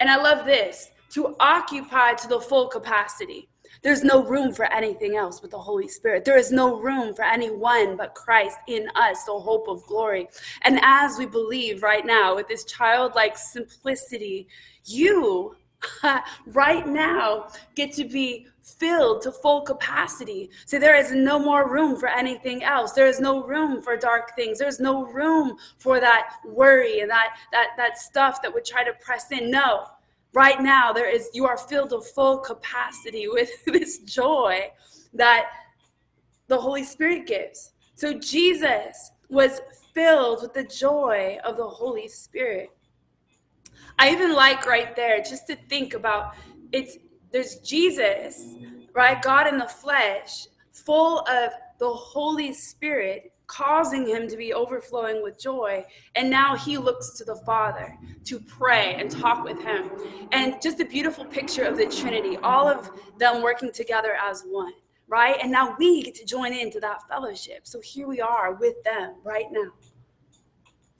And 0.00 0.10
I 0.10 0.16
love 0.16 0.44
this 0.44 0.90
to 1.10 1.36
occupy 1.40 2.14
to 2.14 2.28
the 2.28 2.40
full 2.40 2.68
capacity. 2.68 3.48
There's 3.82 4.04
no 4.04 4.22
room 4.22 4.52
for 4.52 4.70
anything 4.72 5.16
else 5.16 5.40
but 5.40 5.50
the 5.50 5.58
Holy 5.58 5.88
Spirit. 5.88 6.24
There 6.24 6.38
is 6.38 6.52
no 6.52 6.80
room 6.80 7.14
for 7.14 7.24
anyone 7.24 7.96
but 7.96 8.14
Christ 8.14 8.58
in 8.68 8.88
us, 8.94 9.24
the 9.24 9.32
hope 9.32 9.66
of 9.66 9.84
glory. 9.86 10.28
And 10.62 10.78
as 10.82 11.18
we 11.18 11.26
believe 11.26 11.82
right 11.82 12.06
now 12.06 12.36
with 12.36 12.46
this 12.48 12.64
childlike 12.64 13.36
simplicity, 13.36 14.46
you 14.84 15.56
right 16.46 16.86
now 16.86 17.48
get 17.74 17.92
to 17.94 18.04
be 18.04 18.46
filled 18.62 19.22
to 19.22 19.32
full 19.32 19.62
capacity. 19.62 20.50
So 20.66 20.78
there 20.78 20.96
is 20.96 21.12
no 21.12 21.38
more 21.38 21.68
room 21.68 21.98
for 21.98 22.08
anything 22.08 22.62
else. 22.62 22.92
There 22.92 23.06
is 23.06 23.20
no 23.20 23.44
room 23.44 23.82
for 23.82 23.96
dark 23.96 24.34
things. 24.36 24.58
There's 24.58 24.80
no 24.80 25.04
room 25.04 25.56
for 25.78 26.00
that 26.00 26.36
worry 26.44 27.00
and 27.00 27.10
that 27.10 27.36
that 27.52 27.70
that 27.76 27.98
stuff 27.98 28.40
that 28.42 28.52
would 28.52 28.64
try 28.64 28.84
to 28.84 28.92
press 28.94 29.30
in. 29.32 29.50
No. 29.50 29.86
Right 30.32 30.60
now 30.60 30.92
there 30.92 31.10
is 31.10 31.28
you 31.34 31.46
are 31.46 31.58
filled 31.58 31.90
to 31.90 32.00
full 32.00 32.38
capacity 32.38 33.28
with 33.32 33.50
this 33.66 33.98
joy 33.98 34.70
that 35.14 35.46
the 36.48 36.60
Holy 36.60 36.84
Spirit 36.84 37.26
gives. 37.26 37.72
So 37.94 38.18
Jesus 38.18 39.10
was 39.28 39.60
filled 39.94 40.42
with 40.42 40.54
the 40.54 40.64
joy 40.64 41.38
of 41.44 41.56
the 41.56 41.66
Holy 41.66 42.08
Spirit. 42.08 42.70
I 43.98 44.10
even 44.10 44.34
like 44.34 44.66
right 44.66 44.94
there 44.96 45.18
just 45.18 45.46
to 45.48 45.56
think 45.68 45.94
about 45.94 46.34
it's 46.72 46.96
there's 47.30 47.56
Jesus, 47.56 48.56
right? 48.94 49.20
God 49.22 49.46
in 49.46 49.56
the 49.56 49.66
flesh, 49.66 50.46
full 50.70 51.20
of 51.20 51.50
the 51.78 51.88
Holy 51.88 52.52
Spirit, 52.52 53.32
causing 53.46 54.06
him 54.06 54.28
to 54.28 54.36
be 54.36 54.54
overflowing 54.54 55.22
with 55.22 55.38
joy. 55.40 55.84
And 56.14 56.30
now 56.30 56.56
he 56.56 56.78
looks 56.78 57.16
to 57.18 57.24
the 57.24 57.36
Father 57.36 57.96
to 58.24 58.40
pray 58.40 58.94
and 58.94 59.10
talk 59.10 59.44
with 59.44 59.62
him. 59.62 59.90
And 60.32 60.60
just 60.62 60.80
a 60.80 60.84
beautiful 60.84 61.24
picture 61.24 61.64
of 61.64 61.76
the 61.76 61.86
Trinity, 61.86 62.36
all 62.38 62.68
of 62.68 62.90
them 63.18 63.42
working 63.42 63.72
together 63.72 64.16
as 64.22 64.42
one, 64.46 64.72
right? 65.06 65.38
And 65.42 65.52
now 65.52 65.74
we 65.78 66.02
get 66.02 66.14
to 66.16 66.24
join 66.24 66.52
into 66.52 66.80
that 66.80 67.06
fellowship. 67.08 67.66
So 67.66 67.80
here 67.80 68.06
we 68.06 68.20
are 68.20 68.54
with 68.54 68.82
them 68.84 69.16
right 69.22 69.46
now. 69.50 69.72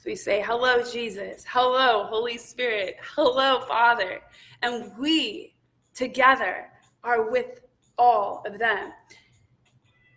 So 0.02 0.10
we 0.10 0.16
say, 0.16 0.42
Hello, 0.44 0.82
Jesus. 0.82 1.44
Hello, 1.46 2.06
Holy 2.06 2.36
Spirit. 2.36 2.96
Hello, 3.14 3.60
Father. 3.68 4.20
And 4.60 4.90
we 4.98 5.54
together 5.94 6.66
are 7.04 7.30
with 7.30 7.60
all 7.96 8.42
of 8.44 8.58
them. 8.58 8.92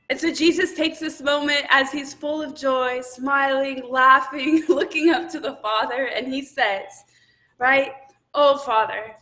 And 0.10 0.20
so 0.20 0.34
Jesus 0.34 0.74
takes 0.74 0.98
this 0.98 1.22
moment 1.22 1.68
as 1.70 1.92
he's 1.92 2.15
full 2.15 2.42
of 2.42 2.56
joy, 2.56 3.01
smiling, 3.01 3.84
laughing, 3.88 4.63
looking 4.70 5.12
up 5.12 5.30
to 5.30 5.39
the 5.39 5.58
Father, 5.58 6.10
and 6.15 6.34
he 6.34 6.44
says, 6.44 7.04
right? 7.60 7.92
Oh, 8.34 8.58
Father, 8.58 9.15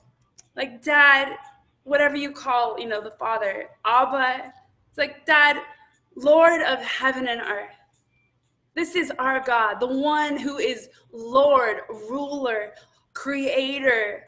like 0.56 0.82
Dad, 0.82 1.36
whatever 1.84 2.16
you 2.16 2.32
call, 2.32 2.80
you 2.80 2.88
know, 2.88 3.02
the 3.02 3.12
Father, 3.12 3.68
Abba. 3.84 4.54
It's 4.88 4.98
like, 4.98 5.26
Dad, 5.26 5.62
Lord 6.16 6.62
of 6.62 6.80
heaven 6.80 7.28
and 7.28 7.42
earth. 7.42 7.76
This 8.76 8.96
is 8.96 9.12
our 9.20 9.40
God, 9.40 9.80
the 9.80 9.88
one 9.88 10.38
who 10.38 10.58
is 10.58 10.90
Lord, 11.12 11.82
ruler, 11.90 12.74
creator, 13.14 14.26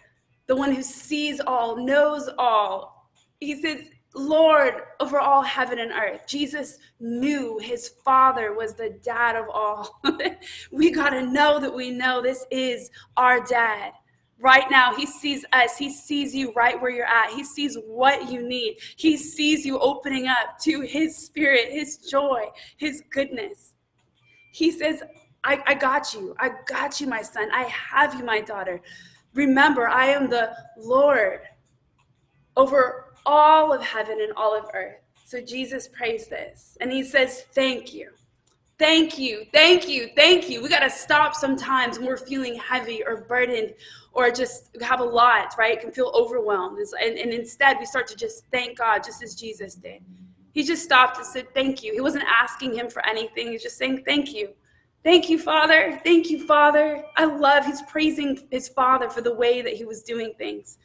the 0.48 0.56
one 0.56 0.72
who 0.72 0.84
sees 0.84 1.42
all, 1.46 1.78
knows 1.78 2.30
all. 2.38 3.10
He 3.40 3.60
says, 3.60 3.90
Lord 4.16 4.76
over 5.00 5.20
all 5.20 5.42
heaven 5.42 5.80
and 5.80 5.92
earth. 5.92 6.26
Jesus 6.26 6.78
knew 7.00 7.60
his 7.60 7.90
father 8.06 8.54
was 8.54 8.74
the 8.74 8.98
dad 9.04 9.36
of 9.36 9.50
all. 9.50 10.00
we 10.72 10.92
got 10.92 11.10
to 11.10 11.22
know 11.26 11.60
that 11.60 11.74
we 11.74 11.92
know 11.92 12.22
this 12.22 12.46
is 12.50 12.90
our 13.18 13.44
dad. 13.44 13.92
Right 14.40 14.70
now, 14.70 14.94
he 14.94 15.06
sees 15.06 15.46
us. 15.54 15.78
He 15.78 15.90
sees 15.90 16.36
you 16.36 16.54
right 16.54 16.80
where 16.82 16.92
you're 16.92 17.06
at. 17.06 17.32
He 17.32 17.44
sees 17.44 17.78
what 17.88 18.30
you 18.30 18.42
need. 18.42 18.78
He 18.96 19.18
sees 19.18 19.66
you 19.66 19.80
opening 19.80 20.28
up 20.28 20.60
to 20.64 20.82
his 20.82 21.18
spirit, 21.18 21.72
his 21.72 21.98
joy, 21.98 22.48
his 22.78 23.02
goodness. 23.12 23.75
He 24.56 24.72
says, 24.72 25.04
I, 25.44 25.62
I 25.68 25.74
got 25.74 26.14
you. 26.14 26.34
I 26.40 26.50
got 26.66 27.02
you, 27.02 27.08
my 27.08 27.22
son. 27.22 27.50
I 27.52 27.64
have 27.64 28.16
you, 28.16 28.24
my 28.24 28.40
daughter. 28.40 28.80
Remember, 29.34 29.86
I 29.90 30.06
am 30.06 30.30
the 30.30 30.56
Lord 30.78 31.42
over 32.56 33.14
all 33.26 33.74
of 33.74 33.82
heaven 33.82 34.22
and 34.22 34.32
all 34.38 34.58
of 34.58 34.70
earth. 34.74 35.02
So 35.26 35.42
Jesus 35.42 35.90
prays 35.90 36.28
this 36.28 36.78
and 36.80 36.90
he 36.90 37.04
says, 37.04 37.42
Thank 37.54 37.94
you. 37.94 38.12
Thank 38.80 39.20
you. 39.20 39.46
Thank 39.52 39.90
you. 39.90 40.10
Thank 40.16 40.50
you. 40.50 40.64
We 40.64 40.70
got 40.70 40.80
to 40.80 40.90
stop 40.90 41.36
sometimes 41.36 41.98
when 41.98 42.08
we're 42.08 42.16
feeling 42.16 42.56
heavy 42.56 43.04
or 43.06 43.26
burdened 43.28 43.74
or 44.14 44.32
just 44.32 44.70
have 44.82 45.02
a 45.02 45.04
lot, 45.04 45.54
right? 45.58 45.78
Can 45.78 45.92
feel 45.92 46.14
overwhelmed. 46.16 46.78
And, 47.02 47.18
and 47.18 47.34
instead, 47.34 47.78
we 47.78 47.86
start 47.86 48.08
to 48.08 48.16
just 48.16 48.46
thank 48.52 48.78
God, 48.78 49.04
just 49.04 49.22
as 49.22 49.36
Jesus 49.36 49.76
did. 49.76 50.02
He 50.56 50.64
just 50.64 50.84
stopped 50.84 51.18
and 51.18 51.26
said, 51.26 51.54
Thank 51.54 51.84
you. 51.84 51.94
He 51.94 52.00
wasn't 52.00 52.24
asking 52.24 52.74
him 52.74 52.90
for 52.90 53.06
anything. 53.06 53.52
He's 53.52 53.62
just 53.62 53.78
saying, 53.78 54.04
Thank 54.06 54.34
you. 54.34 54.50
Thank 55.04 55.30
you, 55.30 55.38
Father. 55.38 56.00
Thank 56.04 56.30
you, 56.32 56.48
Father. 56.48 57.04
I 57.18 57.26
love, 57.26 57.66
he's 57.66 57.82
praising 57.84 58.40
his 58.50 58.70
Father 58.70 59.10
for 59.10 59.22
the 59.22 59.34
way 59.36 59.62
that 59.62 59.74
he 59.74 59.84
was 59.84 60.02
doing 60.02 60.34
things. 60.38 60.78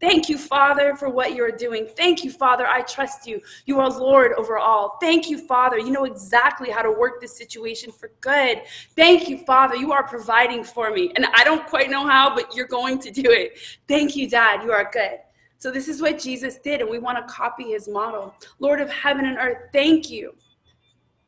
Thank 0.00 0.28
you, 0.28 0.38
Father, 0.38 0.96
for 0.96 1.10
what 1.10 1.34
you're 1.34 1.52
doing. 1.52 1.86
Thank 1.94 2.24
you, 2.24 2.30
Father. 2.30 2.66
I 2.66 2.80
trust 2.82 3.26
you. 3.26 3.40
You 3.66 3.80
are 3.80 3.90
Lord 3.90 4.32
over 4.32 4.56
all. 4.56 4.96
Thank 5.00 5.28
you, 5.28 5.46
Father. 5.46 5.78
You 5.78 5.90
know 5.90 6.04
exactly 6.04 6.70
how 6.70 6.82
to 6.82 6.90
work 6.90 7.20
this 7.20 7.36
situation 7.36 7.92
for 7.92 8.12
good. 8.20 8.62
Thank 8.96 9.28
you, 9.28 9.38
Father. 9.44 9.76
You 9.76 9.92
are 9.92 10.06
providing 10.06 10.64
for 10.64 10.90
me. 10.90 11.12
And 11.16 11.26
I 11.34 11.44
don't 11.44 11.66
quite 11.66 11.90
know 11.90 12.06
how, 12.06 12.34
but 12.34 12.56
you're 12.56 12.66
going 12.66 12.98
to 13.00 13.10
do 13.10 13.30
it. 13.30 13.58
Thank 13.86 14.16
you, 14.16 14.30
Dad. 14.30 14.62
You 14.62 14.72
are 14.72 14.88
good. 14.90 15.18
So, 15.58 15.72
this 15.72 15.88
is 15.88 16.00
what 16.00 16.20
Jesus 16.20 16.58
did, 16.58 16.80
and 16.80 16.88
we 16.88 16.98
want 16.98 17.18
to 17.18 17.32
copy 17.32 17.72
his 17.72 17.88
model. 17.88 18.34
Lord 18.60 18.80
of 18.80 18.90
heaven 18.90 19.26
and 19.26 19.38
earth, 19.38 19.70
thank 19.72 20.08
you. 20.08 20.34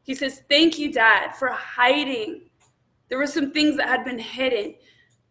He 0.05 0.15
says, 0.15 0.43
Thank 0.49 0.79
you, 0.79 0.93
Dad, 0.93 1.33
for 1.33 1.49
hiding. 1.49 2.43
There 3.09 3.19
were 3.19 3.27
some 3.27 3.53
things 3.53 3.77
that 3.77 3.89
had 3.89 4.05
been 4.05 4.19
hidden 4.19 4.75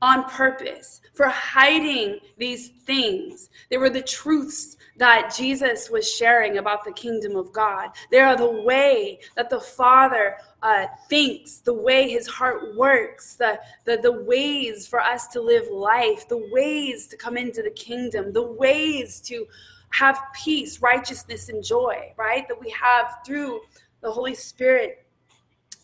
on 0.02 0.24
purpose 0.26 1.02
for 1.14 1.28
hiding 1.28 2.20
these 2.38 2.70
things. 2.86 3.50
They 3.70 3.78
were 3.78 3.90
the 3.90 4.02
truths 4.02 4.78
that 4.98 5.34
Jesus 5.36 5.90
was 5.90 6.10
sharing 6.10 6.58
about 6.58 6.86
the 6.86 6.92
kingdom 6.92 7.36
of 7.36 7.52
God. 7.52 7.90
They 8.12 8.20
are 8.20 8.36
the 8.36 8.64
way 8.64 9.20
that 9.36 9.50
the 9.50 9.60
Father 9.60 10.38
uh, 10.62 10.86
thinks, 11.10 11.60
the 11.60 11.74
way 11.74 12.10
his 12.10 12.28
heart 12.28 12.76
works, 12.76 13.36
the, 13.36 13.60
the, 13.86 13.98
the 13.98 14.12
ways 14.12 14.88
for 14.88 15.00
us 15.00 15.28
to 15.28 15.42
live 15.42 15.68
life, 15.72 16.28
the 16.28 16.50
ways 16.52 17.08
to 17.08 17.18
come 17.18 17.38
into 17.38 17.62
the 17.62 17.72
kingdom, 17.72 18.34
the 18.34 18.52
ways 18.52 19.22
to 19.22 19.48
have 19.92 20.22
peace, 20.34 20.82
righteousness, 20.82 21.50
and 21.50 21.64
joy, 21.64 22.14
right? 22.18 22.48
That 22.48 22.60
we 22.60 22.70
have 22.72 23.20
through 23.26 23.62
the 24.02 24.12
Holy 24.12 24.36
Spirit 24.36 25.06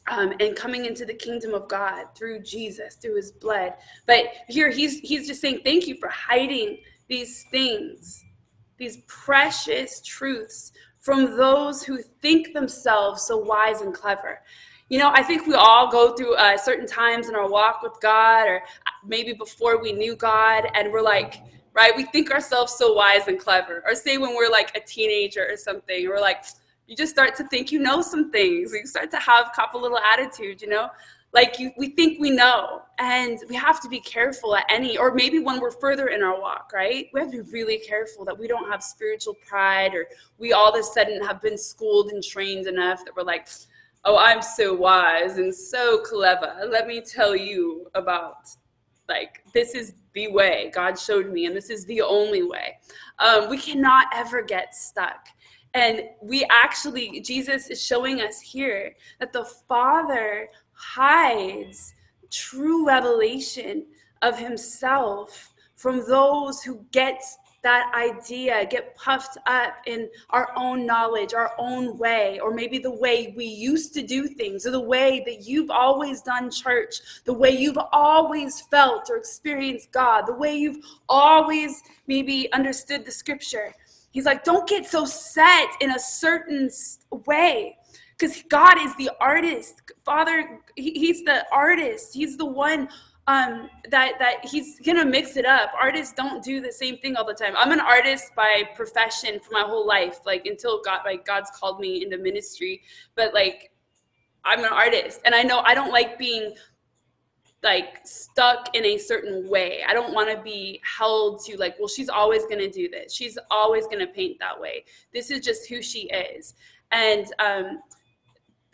um, 0.07 0.33
and 0.39 0.55
coming 0.55 0.85
into 0.85 1.05
the 1.05 1.13
kingdom 1.13 1.53
of 1.53 1.67
God 1.67 2.07
through 2.15 2.41
Jesus, 2.41 2.95
through 2.95 3.15
his 3.15 3.31
blood. 3.31 3.73
But 4.05 4.25
here 4.47 4.69
he's 4.69 4.99
he's 4.99 5.27
just 5.27 5.41
saying, 5.41 5.61
thank 5.63 5.87
you 5.87 5.97
for 5.99 6.09
hiding 6.09 6.79
these 7.07 7.45
things, 7.49 8.23
these 8.77 8.97
precious 9.07 10.01
truths 10.01 10.71
from 11.05 11.37
those 11.37 11.83
who 11.83 11.99
think 12.23 12.51
themselves 12.55 13.21
so 13.21 13.37
wise 13.37 13.81
and 13.81 13.93
clever. 13.93 14.41
You 14.89 14.97
know, 14.97 15.11
I 15.13 15.21
think 15.21 15.45
we 15.45 15.53
all 15.53 15.91
go 15.91 16.15
through 16.15 16.33
uh, 16.33 16.57
certain 16.57 16.87
times 16.87 17.29
in 17.29 17.35
our 17.35 17.47
walk 17.47 17.83
with 17.83 17.93
God, 18.01 18.47
or 18.47 18.63
maybe 19.05 19.31
before 19.33 19.79
we 19.79 19.93
knew 19.93 20.15
God, 20.15 20.67
and 20.73 20.91
we're 20.91 21.03
like, 21.03 21.43
right, 21.73 21.95
we 21.95 22.05
think 22.05 22.31
ourselves 22.31 22.73
so 22.73 22.93
wise 22.93 23.27
and 23.27 23.39
clever. 23.39 23.83
Or 23.85 23.93
say 23.93 24.17
when 24.17 24.35
we're 24.35 24.49
like 24.49 24.75
a 24.75 24.79
teenager 24.79 25.45
or 25.47 25.57
something, 25.57 26.09
we're 26.09 26.19
like, 26.19 26.43
you 26.87 26.95
just 26.95 27.11
start 27.11 27.35
to 27.35 27.47
think 27.49 27.71
you 27.71 27.77
know 27.77 28.01
some 28.01 28.31
things. 28.31 28.73
You 28.73 28.87
start 28.87 29.11
to 29.11 29.19
have 29.19 29.45
a 29.45 29.55
couple 29.55 29.81
little 29.81 29.99
attitude, 29.99 30.59
you 30.59 30.69
know, 30.69 30.89
like 31.35 31.59
you, 31.59 31.69
we 31.77 31.89
think 31.89 32.17
we 32.17 32.31
know, 32.31 32.81
and 32.97 33.39
we 33.49 33.55
have 33.55 33.81
to 33.81 33.89
be 33.89 33.99
careful 33.99 34.55
at 34.55 34.63
any, 34.69 34.97
or 34.97 35.13
maybe 35.13 35.39
when 35.39 35.59
we're 35.59 35.69
further 35.69 36.07
in 36.07 36.23
our 36.23 36.39
walk, 36.39 36.71
right? 36.73 37.07
We 37.13 37.19
have 37.19 37.29
to 37.31 37.43
be 37.43 37.51
really 37.51 37.77
careful 37.77 38.23
that 38.23 38.39
we 38.39 38.47
don't 38.47 38.71
have 38.71 38.81
spiritual 38.81 39.35
pride, 39.45 39.93
or 39.93 40.07
we 40.37 40.53
all 40.53 40.73
of 40.73 40.79
a 40.79 40.83
sudden 40.83 41.21
have 41.25 41.41
been 41.41 41.57
schooled 41.57 42.09
and 42.11 42.23
trained 42.23 42.67
enough 42.67 43.03
that 43.03 43.13
we're 43.17 43.23
like, 43.23 43.49
oh, 44.05 44.17
I'm 44.17 44.41
so 44.41 44.73
wise 44.73 45.35
and 45.37 45.53
so 45.53 45.99
clever. 46.03 46.55
Let 46.69 46.87
me 46.87 47.01
tell 47.01 47.35
you 47.35 47.87
about 47.95 48.47
like 49.09 49.43
this 49.53 49.75
is 49.75 49.93
the 50.13 50.29
way 50.29 50.71
God 50.73 50.97
showed 50.97 51.31
me, 51.31 51.47
and 51.47 51.55
this 51.55 51.69
is 51.69 51.85
the 51.85 52.01
only 52.01 52.43
way. 52.43 52.77
Um, 53.19 53.49
we 53.49 53.57
cannot 53.57 54.07
ever 54.13 54.41
get 54.41 54.73
stuck 54.73 55.27
and 55.75 56.03
we 56.21 56.47
actually, 56.49 57.19
Jesus 57.19 57.69
is 57.69 57.83
showing 57.83 58.21
us 58.21 58.39
here 58.39 58.95
that 59.19 59.33
the 59.33 59.43
Father 59.43 60.47
hides 60.75 61.93
true 62.31 62.85
revelation 62.85 63.85
of 64.21 64.37
himself 64.37 65.53
from 65.75 66.03
those 66.07 66.61
who 66.61 66.85
get 66.91 67.21
that 67.63 67.91
idea, 67.95 68.63
get 68.69 68.95
puffed 68.95 69.39
up 69.47 69.73
in 69.87 70.07
our 70.29 70.51
own 70.55 70.85
knowledge, 70.85 71.33
our 71.33 71.51
own 71.57 71.97
way, 71.97 72.39
or 72.39 72.53
maybe 72.53 72.77
the 72.77 72.95
way 72.95 73.33
we 73.35 73.45
used 73.45 73.91
to 73.95 74.03
do 74.03 74.27
things, 74.27 74.67
or 74.67 74.71
the 74.71 74.79
way 74.79 75.23
that 75.25 75.47
you've 75.47 75.71
always 75.71 76.21
done 76.21 76.51
church, 76.51 76.97
the 77.25 77.33
way 77.33 77.49
you've 77.49 77.79
always 77.91 78.61
felt 78.61 79.09
or 79.09 79.17
experienced 79.17 79.91
God, 79.91 80.27
the 80.27 80.35
way 80.35 80.55
you've 80.55 80.85
always 81.09 81.81
maybe 82.05 82.53
understood 82.53 83.03
the 83.03 83.11
scripture. 83.11 83.73
He's 84.11 84.25
like, 84.25 84.43
don't 84.43 84.69
get 84.69 84.85
so 84.85 85.05
set 85.05 85.69
in 85.81 85.91
a 85.91 85.99
certain 85.99 86.69
way 87.25 87.77
because 88.17 88.43
God 88.49 88.79
is 88.79 88.95
the 88.95 89.09
artist. 89.19 89.81
Father, 90.03 90.59
he, 90.75 90.91
He's 90.91 91.23
the 91.23 91.45
artist. 91.51 92.13
He's 92.13 92.37
the 92.37 92.45
one 92.45 92.89
um, 93.27 93.69
that 93.89 94.13
that 94.19 94.45
He's 94.45 94.79
gonna 94.79 95.05
mix 95.05 95.37
it 95.37 95.45
up. 95.45 95.71
Artists 95.79 96.13
don't 96.13 96.43
do 96.43 96.61
the 96.61 96.71
same 96.71 96.97
thing 96.97 97.15
all 97.15 97.25
the 97.25 97.33
time. 97.33 97.53
I'm 97.57 97.71
an 97.71 97.79
artist 97.79 98.33
by 98.35 98.63
profession 98.75 99.39
for 99.39 99.51
my 99.51 99.61
whole 99.61 99.85
life, 99.85 100.19
like 100.25 100.45
until 100.45 100.81
God, 100.83 101.01
like 101.05 101.25
God's 101.25 101.51
called 101.51 101.79
me 101.79 102.03
into 102.03 102.17
ministry. 102.17 102.81
But 103.15 103.33
like, 103.33 103.71
I'm 104.43 104.59
an 104.59 104.71
artist, 104.71 105.21
and 105.25 105.35
I 105.35 105.43
know 105.43 105.59
I 105.59 105.73
don't 105.73 105.91
like 105.91 106.17
being 106.17 106.53
like 107.63 108.05
stuck 108.05 108.69
in 108.75 108.85
a 108.85 108.97
certain 108.97 109.49
way. 109.49 109.83
I 109.87 109.93
don't 109.93 110.13
want 110.13 110.29
to 110.29 110.41
be 110.41 110.79
held 110.83 111.43
to 111.45 111.57
like, 111.57 111.75
well, 111.79 111.87
she's 111.87 112.09
always 112.09 112.43
going 112.43 112.59
to 112.59 112.69
do 112.69 112.87
this. 112.87 113.11
She's 113.11 113.39
always 113.49 113.85
going 113.85 113.99
to 113.99 114.07
paint 114.07 114.37
that 114.39 114.59
way. 114.59 114.85
This 115.11 115.31
is 115.31 115.39
just 115.39 115.67
who 115.67 115.81
she 115.81 116.01
is. 116.09 116.53
And 116.91 117.25
um 117.39 117.81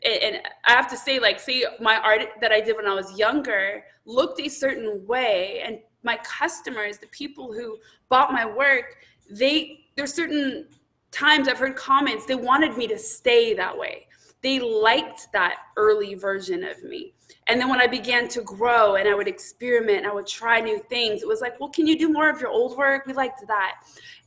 and 0.04 0.42
I 0.66 0.72
have 0.72 0.90
to 0.90 0.98
say, 0.98 1.20
like, 1.20 1.40
say 1.40 1.66
my 1.80 1.98
art 1.98 2.22
that 2.42 2.52
I 2.52 2.62
did 2.62 2.76
when 2.76 2.88
I 2.88 2.94
was 2.94 3.18
younger 3.18 3.84
looked 4.06 4.40
a 4.40 4.50
certain 4.50 5.06
way, 5.06 5.62
and 5.66 5.80
my 6.04 6.18
customers, 6.24 6.98
the 6.98 7.08
people 7.08 7.54
who 7.54 7.78
bought 8.10 8.32
my 8.32 8.46
work, 8.46 8.98
they 9.30 9.86
there's 9.96 10.14
certain 10.14 10.68
times 11.12 11.48
I've 11.48 11.60
heard 11.60 11.76
comments 11.76 12.26
they 12.26 12.36
wanted 12.36 12.78
me 12.78 12.88
to 12.88 12.98
stay 12.98 13.54
that 13.54 13.78
way. 13.78 14.08
They 14.42 14.60
liked 14.60 15.28
that 15.34 15.56
early 15.78 16.16
version 16.16 16.64
of 16.64 16.84
me. 16.84 17.14
And 17.48 17.60
then 17.60 17.70
when 17.70 17.82
I 17.82 17.88
began 17.88 18.28
to 18.30 18.42
grow 18.42 18.96
and 18.96 19.08
I 19.08 19.16
would 19.16 19.28
experiment, 19.28 20.06
I 20.06 20.14
would 20.14 20.28
try 20.28 20.60
new 20.62 20.80
things, 20.90 21.22
it 21.22 21.28
was 21.28 21.42
like, 21.42 21.60
well, 21.60 21.70
can 21.70 21.88
you 21.88 21.98
do 21.98 22.12
more 22.12 22.30
of 22.30 22.40
your 22.40 22.50
old 22.50 22.78
work? 22.78 23.06
We 23.06 23.14
liked 23.14 23.46
that. 23.48 23.82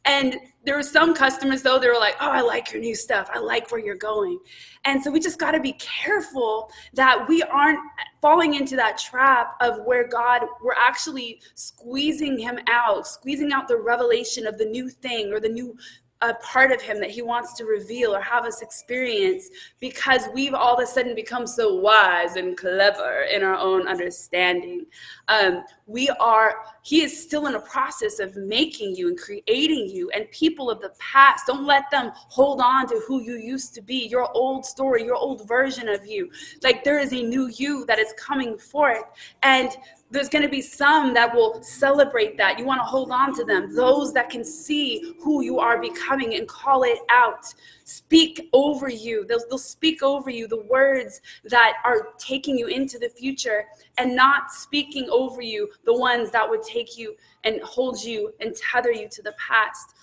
And 0.07 0.37
there 0.65 0.77
were 0.77 0.83
some 0.83 1.15
customers 1.15 1.63
though, 1.63 1.79
they 1.79 1.89
were 1.89 1.99
like, 1.99 2.17
oh, 2.21 2.31
I 2.31 2.43
like 2.43 2.73
your 2.73 2.83
new 2.83 2.95
stuff. 2.95 3.31
I 3.33 3.39
like 3.39 3.71
where 3.71 3.81
you're 3.81 3.95
going. 3.95 4.39
And 4.85 5.03
so 5.03 5.11
we 5.11 5.19
just 5.19 5.39
got 5.39 5.53
to 5.53 5.61
be 5.61 5.73
careful 5.75 6.71
that 6.93 7.27
we 7.27 7.43
aren't 7.43 7.79
falling 8.21 8.55
into 8.55 8.77
that 8.77 8.99
trap 8.99 9.55
of 9.63 9.81
where 9.85 10.07
God, 10.07 10.43
we're 10.63 10.75
actually 10.75 11.41
squeezing 11.55 12.39
him 12.39 12.59
out, 12.69 13.07
squeezing 13.07 13.53
out 13.53 13.67
the 13.67 13.79
revelation 13.79 14.47
of 14.47 14.59
the 14.59 14.67
new 14.67 14.91
thing 14.91 15.33
or 15.33 15.41
the 15.41 15.49
new 15.49 15.77
a 16.21 16.35
part 16.35 16.73
of 16.73 16.81
him 16.81 17.01
that 17.01 17.11
he 17.11 17.23
wants 17.23 17.53
to 17.55 17.65
reveal 17.65 18.15
or 18.15 18.21
have 18.21 18.45
us 18.45 18.63
experience 18.63 19.49
because 19.81 20.23
we've 20.33 20.55
all 20.55 20.75
of 20.75 20.83
a 20.83 20.87
sudden 20.87 21.15
become 21.15 21.47
so 21.47 21.75
wise 21.75 22.37
and 22.37 22.57
clever 22.57 23.27
in 23.33 23.43
our 23.43 23.57
own 23.57 23.87
understanding. 23.87 24.87
Um, 25.29 25.65
we 25.87 26.09
are, 26.09 26.57
he 26.83 27.03
is 27.03 27.21
still 27.21 27.47
in 27.47 27.57
a 27.57 27.61
process 27.61 28.21
of 28.21 28.37
making 28.37 28.97
you 28.97 29.09
and 29.09 29.19
creating 29.19 29.89
you. 29.89 30.11
And 30.11 30.31
people 30.31 30.71
of 30.71 30.81
the 30.81 30.95
past, 30.99 31.47
don't 31.47 31.67
let 31.67 31.91
them 31.91 32.13
hold 32.15 32.61
on 32.61 32.87
to 32.89 33.03
who 33.07 33.21
you 33.21 33.37
used 33.37 33.75
to 33.75 33.83
be, 33.83 34.07
your 34.07 34.31
old 34.35 34.65
story, 34.65 35.05
your 35.05 35.17
old 35.17 35.47
version 35.47 35.89
of 35.89 36.07
you. 36.07 36.31
Like 36.63 36.85
there 36.85 36.99
is 36.99 37.13
a 37.13 37.23
new 37.23 37.51
you 37.57 37.85
that 37.87 37.99
is 37.99 38.15
coming 38.17 38.57
forth. 38.57 39.05
And 39.43 39.71
there's 40.15 40.29
going 40.29 40.43
to 40.43 40.49
be 40.49 40.63
some 40.63 41.13
that 41.13 41.35
will 41.35 41.63
celebrate 41.63 42.37
that. 42.39 42.59
You 42.59 42.65
want 42.65 42.81
to 42.81 42.85
hold 42.85 43.11
on 43.11 43.35
to 43.35 43.45
them, 43.45 43.75
those 43.75 44.13
that 44.15 44.31
can 44.31 44.45
see 44.45 45.15
who 45.21 45.43
you 45.43 45.59
are 45.59 45.81
becoming 45.81 46.35
and 46.35 46.47
call 46.47 46.85
it 46.85 46.99
out. 47.11 47.53
Speak 47.85 48.49
over 48.53 48.89
you. 48.89 49.27
They'll, 49.27 49.41
they'll 49.49 49.59
speak 49.59 50.03
over 50.03 50.31
you 50.31 50.47
the 50.47 50.63
words 50.63 51.21
that 51.45 51.75
are 51.85 52.11
taking 52.19 52.57
you 52.57 52.69
into 52.69 52.99
the 52.99 53.09
future 53.09 53.67
and 53.99 54.15
not 54.15 54.53
speaking 54.53 55.09
over 55.11 55.43
you 55.43 55.71
the 55.85 55.97
ones 55.97 56.31
that 56.31 56.49
would 56.49 56.63
take 56.63 56.97
you 56.97 57.17
and 57.43 57.61
hold 57.63 58.03
you 58.03 58.33
and 58.41 58.55
tether 58.55 58.93
you 58.93 59.09
to 59.11 59.23
the 59.23 59.35
past. 59.39 59.95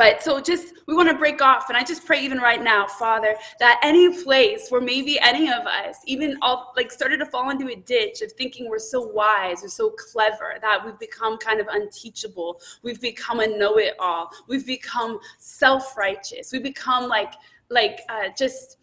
But 0.00 0.22
so 0.22 0.40
just, 0.40 0.72
we 0.86 0.94
want 0.94 1.10
to 1.10 1.14
break 1.14 1.42
off. 1.42 1.68
And 1.68 1.76
I 1.76 1.84
just 1.84 2.06
pray 2.06 2.24
even 2.24 2.38
right 2.38 2.62
now, 2.62 2.86
Father, 2.86 3.36
that 3.58 3.78
any 3.82 4.24
place 4.24 4.70
where 4.70 4.80
maybe 4.80 5.20
any 5.20 5.52
of 5.52 5.66
us 5.66 5.98
even 6.06 6.38
all 6.40 6.72
like 6.74 6.90
started 6.90 7.18
to 7.18 7.26
fall 7.26 7.50
into 7.50 7.68
a 7.68 7.76
ditch 7.76 8.22
of 8.22 8.32
thinking 8.32 8.70
we're 8.70 8.78
so 8.78 9.02
wise 9.02 9.62
or 9.62 9.68
so 9.68 9.90
clever 9.90 10.54
that 10.62 10.82
we've 10.82 10.98
become 10.98 11.36
kind 11.36 11.60
of 11.60 11.66
unteachable. 11.70 12.62
We've 12.82 12.98
become 12.98 13.40
a 13.40 13.46
know 13.46 13.76
it 13.76 13.92
all. 14.00 14.30
We've 14.48 14.66
become 14.66 15.18
self 15.36 15.98
righteous. 15.98 16.50
We 16.50 16.60
become 16.60 17.06
like, 17.06 17.34
like 17.68 18.00
uh, 18.08 18.30
just 18.38 18.78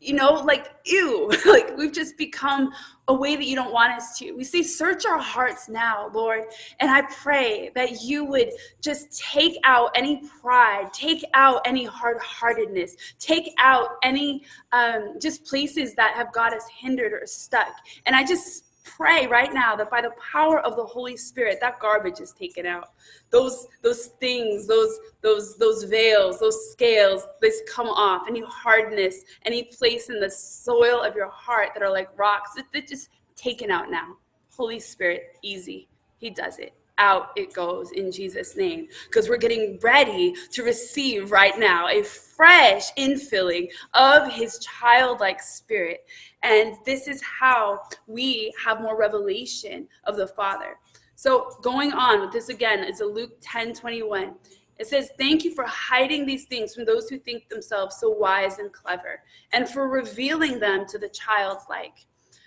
you 0.00 0.14
know, 0.14 0.32
like, 0.32 0.72
ew, 0.84 1.30
like 1.46 1.76
we've 1.76 1.92
just 1.92 2.16
become 2.16 2.72
a 3.08 3.14
way 3.14 3.36
that 3.36 3.44
you 3.44 3.54
don't 3.54 3.72
want 3.72 3.92
us 3.92 4.16
to. 4.18 4.32
We 4.32 4.44
say, 4.44 4.62
search 4.62 5.04
our 5.04 5.18
hearts 5.18 5.68
now, 5.68 6.10
Lord. 6.14 6.44
And 6.78 6.90
I 6.90 7.02
pray 7.02 7.70
that 7.74 8.02
you 8.02 8.24
would 8.24 8.50
just 8.80 9.20
take 9.20 9.58
out 9.64 9.90
any 9.94 10.22
pride, 10.40 10.92
take 10.92 11.24
out 11.34 11.60
any 11.66 11.84
hard 11.84 12.18
heartedness, 12.20 12.96
take 13.18 13.52
out 13.58 13.90
any 14.02 14.44
um, 14.72 15.16
just 15.20 15.44
places 15.44 15.94
that 15.96 16.14
have 16.14 16.32
got 16.32 16.54
us 16.54 16.64
hindered 16.78 17.12
or 17.12 17.26
stuck. 17.26 17.74
And 18.06 18.16
I 18.16 18.24
just 18.24 18.69
pray 18.96 19.26
right 19.26 19.52
now 19.52 19.76
that 19.76 19.90
by 19.90 20.00
the 20.00 20.12
power 20.32 20.60
of 20.60 20.76
the 20.76 20.84
Holy 20.84 21.16
Spirit, 21.16 21.58
that 21.60 21.78
garbage 21.80 22.20
is 22.20 22.32
taken 22.32 22.66
out. 22.66 22.90
Those 23.30 23.66
those 23.82 24.06
things, 24.20 24.66
those 24.66 24.98
those 25.22 25.56
those 25.56 25.84
veils, 25.84 26.40
those 26.40 26.70
scales, 26.72 27.26
this 27.40 27.62
come 27.68 27.88
off. 27.88 28.22
Any 28.28 28.42
hardness, 28.46 29.22
any 29.44 29.64
place 29.64 30.08
in 30.10 30.20
the 30.20 30.30
soil 30.30 31.02
of 31.02 31.14
your 31.14 31.30
heart 31.30 31.70
that 31.74 31.82
are 31.82 31.90
like 31.90 32.08
rocks, 32.18 32.50
they're 32.72 32.82
just 32.82 33.10
taken 33.36 33.70
out 33.70 33.90
now. 33.90 34.16
Holy 34.56 34.80
Spirit, 34.80 35.36
easy. 35.42 35.88
He 36.18 36.30
does 36.30 36.58
it 36.58 36.74
out 37.00 37.30
it 37.34 37.52
goes 37.52 37.90
in 37.92 38.12
Jesus' 38.12 38.56
name. 38.56 38.86
Because 39.06 39.28
we're 39.28 39.38
getting 39.38 39.78
ready 39.82 40.34
to 40.52 40.62
receive 40.62 41.32
right 41.32 41.58
now 41.58 41.88
a 41.88 42.04
fresh 42.04 42.92
infilling 42.96 43.68
of 43.94 44.30
his 44.30 44.58
childlike 44.58 45.42
spirit. 45.42 46.04
And 46.42 46.76
this 46.84 47.08
is 47.08 47.20
how 47.22 47.80
we 48.06 48.52
have 48.62 48.80
more 48.80 48.96
revelation 48.96 49.88
of 50.04 50.16
the 50.16 50.28
Father. 50.28 50.76
So 51.16 51.56
going 51.62 51.92
on 51.92 52.20
with 52.20 52.32
this 52.32 52.48
again 52.48 52.84
is 52.84 53.00
a 53.00 53.06
Luke 53.06 53.36
10 53.40 53.74
21. 53.74 54.34
It 54.78 54.86
says, 54.86 55.10
Thank 55.18 55.44
you 55.44 55.54
for 55.54 55.64
hiding 55.64 56.24
these 56.24 56.46
things 56.46 56.74
from 56.74 56.86
those 56.86 57.08
who 57.08 57.18
think 57.18 57.48
themselves 57.48 57.96
so 58.00 58.08
wise 58.08 58.58
and 58.58 58.72
clever, 58.72 59.22
and 59.52 59.68
for 59.68 59.88
revealing 59.88 60.58
them 60.58 60.86
to 60.88 60.98
the 60.98 61.10
childlike. 61.10 62.06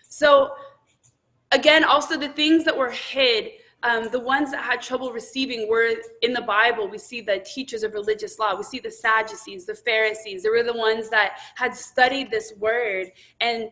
So, 0.09 0.55
again, 1.51 1.83
also 1.83 2.17
the 2.17 2.29
things 2.29 2.65
that 2.65 2.75
were 2.75 2.89
hid 2.89 3.51
um, 3.83 4.09
the 4.11 4.19
ones 4.19 4.51
that 4.51 4.63
had 4.63 4.81
trouble 4.81 5.11
receiving 5.11 5.67
were 5.69 5.93
in 6.21 6.33
the 6.33 6.41
Bible. 6.41 6.87
We 6.87 6.97
see 6.97 7.21
the 7.21 7.39
teachers 7.39 7.83
of 7.83 7.93
religious 7.93 8.39
law. 8.39 8.55
We 8.55 8.63
see 8.63 8.79
the 8.79 8.91
Sadducees, 8.91 9.65
the 9.65 9.75
Pharisees. 9.75 10.43
They 10.43 10.49
were 10.49 10.63
the 10.63 10.73
ones 10.73 11.09
that 11.09 11.37
had 11.55 11.75
studied 11.75 12.31
this 12.31 12.53
word 12.57 13.07
and 13.41 13.69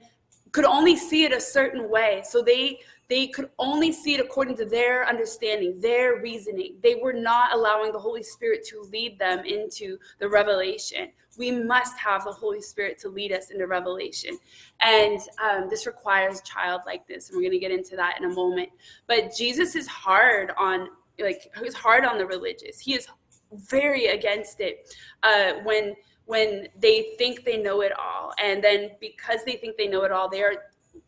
could 0.51 0.65
only 0.65 0.97
see 0.97 1.23
it 1.23 1.31
a 1.31 1.39
certain 1.39 1.89
way. 1.89 2.23
So 2.25 2.41
they 2.41 2.79
they 3.11 3.27
could 3.27 3.49
only 3.59 3.91
see 3.91 4.13
it 4.13 4.21
according 4.21 4.55
to 4.55 4.63
their 4.63 5.05
understanding, 5.05 5.77
their 5.81 6.21
reasoning. 6.21 6.75
They 6.81 6.95
were 6.95 7.11
not 7.11 7.53
allowing 7.53 7.91
the 7.91 7.99
Holy 7.99 8.23
Spirit 8.23 8.65
to 8.69 8.83
lead 8.83 9.19
them 9.19 9.43
into 9.43 9.97
the 10.19 10.29
revelation. 10.29 11.09
We 11.37 11.51
must 11.51 11.99
have 11.99 12.23
the 12.23 12.31
Holy 12.31 12.61
Spirit 12.61 12.97
to 12.99 13.09
lead 13.09 13.33
us 13.33 13.51
into 13.51 13.67
revelation. 13.67 14.37
And 14.79 15.19
um, 15.43 15.67
this 15.69 15.85
requires 15.85 16.39
childlikeness. 16.43 17.27
And 17.27 17.35
we're 17.35 17.49
going 17.49 17.51
to 17.51 17.59
get 17.59 17.71
into 17.71 17.97
that 17.97 18.15
in 18.17 18.31
a 18.31 18.33
moment. 18.33 18.69
But 19.07 19.35
Jesus 19.35 19.75
is 19.75 19.87
hard 19.87 20.53
on, 20.57 20.87
like, 21.19 21.51
he's 21.61 21.73
hard 21.73 22.05
on 22.05 22.17
the 22.17 22.25
religious. 22.25 22.79
He 22.79 22.93
is 22.93 23.09
very 23.51 24.05
against 24.05 24.61
it 24.61 24.95
uh, 25.23 25.55
when 25.65 25.95
when 26.27 26.69
they 26.79 27.13
think 27.17 27.43
they 27.43 27.57
know 27.57 27.81
it 27.81 27.91
all 27.99 28.31
and 28.41 28.63
then 28.63 28.91
because 29.01 29.43
they 29.43 29.57
think 29.57 29.75
they 29.75 29.87
know 29.87 30.03
it 30.03 30.11
all 30.13 30.29
they 30.29 30.41
are 30.41 30.53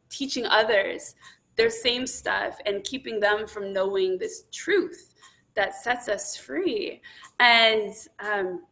teaching 0.09 0.45
others 0.47 1.15
their 1.55 1.69
same 1.69 2.07
stuff 2.07 2.57
and 2.65 2.83
keeping 2.83 3.19
them 3.19 3.47
from 3.47 3.73
knowing 3.73 4.17
this 4.17 4.45
truth 4.51 5.13
that 5.55 5.75
sets 5.75 6.07
us 6.07 6.35
free. 6.35 7.01
And 7.39 7.93
um, 8.19 8.63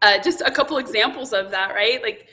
uh, 0.00 0.18
just 0.22 0.40
a 0.42 0.50
couple 0.50 0.78
examples 0.78 1.32
of 1.32 1.50
that, 1.50 1.74
right? 1.74 2.02
Like 2.02 2.28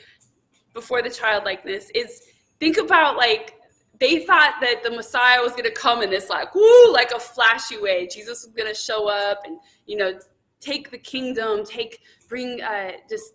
before 0.72 1.02
the 1.02 1.10
childlikeness 1.10 1.90
is 1.94 2.22
think 2.58 2.78
about 2.78 3.16
like 3.16 3.54
they 3.98 4.24
thought 4.24 4.54
that 4.60 4.82
the 4.82 4.90
Messiah 4.90 5.40
was 5.40 5.52
going 5.52 5.64
to 5.64 5.72
come 5.72 6.02
in 6.02 6.10
this 6.10 6.30
like 6.30 6.54
woo, 6.54 6.92
like 6.92 7.10
a 7.12 7.18
flashy 7.18 7.78
way. 7.78 8.06
Jesus 8.06 8.44
was 8.44 8.54
going 8.54 8.68
to 8.68 8.78
show 8.78 9.08
up 9.08 9.42
and 9.44 9.58
you 9.86 9.96
know 9.96 10.18
take 10.60 10.90
the 10.90 10.98
kingdom, 10.98 11.64
take 11.64 12.00
bring 12.28 12.60
uh, 12.62 12.92
just 13.08 13.34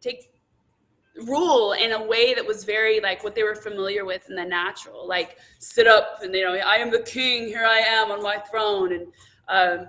take 0.00 0.29
rule 1.26 1.72
in 1.72 1.92
a 1.92 2.02
way 2.02 2.34
that 2.34 2.46
was 2.46 2.64
very 2.64 3.00
like 3.00 3.22
what 3.24 3.34
they 3.34 3.42
were 3.42 3.54
familiar 3.54 4.04
with 4.04 4.28
in 4.30 4.36
the 4.36 4.44
natural 4.44 5.06
like 5.08 5.38
sit 5.58 5.86
up 5.86 6.20
and 6.22 6.34
you 6.34 6.44
know 6.44 6.54
i 6.54 6.76
am 6.76 6.90
the 6.90 7.02
king 7.02 7.46
here 7.46 7.66
i 7.66 7.78
am 7.78 8.10
on 8.10 8.22
my 8.22 8.36
throne 8.50 8.92
and 8.92 9.06
um, 9.48 9.88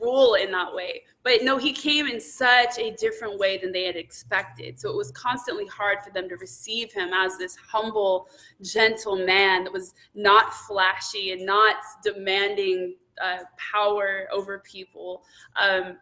rule 0.00 0.34
in 0.34 0.50
that 0.52 0.74
way. 0.74 1.02
But 1.22 1.42
no 1.42 1.58
he 1.58 1.72
came 1.72 2.06
in 2.06 2.20
such 2.20 2.78
a 2.78 2.92
different 2.92 3.38
way 3.38 3.58
than 3.58 3.72
they 3.72 3.84
had 3.84 3.96
expected. 3.96 4.78
So 4.78 4.90
it 4.90 4.96
was 4.96 5.10
constantly 5.12 5.66
hard 5.66 5.98
for 6.04 6.10
them 6.10 6.28
to 6.28 6.36
receive 6.36 6.92
him 6.92 7.10
as 7.12 7.36
this 7.36 7.56
humble 7.56 8.28
gentle 8.62 9.16
man 9.16 9.64
that 9.64 9.72
was 9.72 9.94
not 10.14 10.54
flashy 10.54 11.32
and 11.32 11.44
not 11.44 11.76
demanding 12.02 12.96
uh, 13.22 13.38
power 13.56 14.28
over 14.32 14.60
people. 14.60 15.22
Um, 15.60 15.98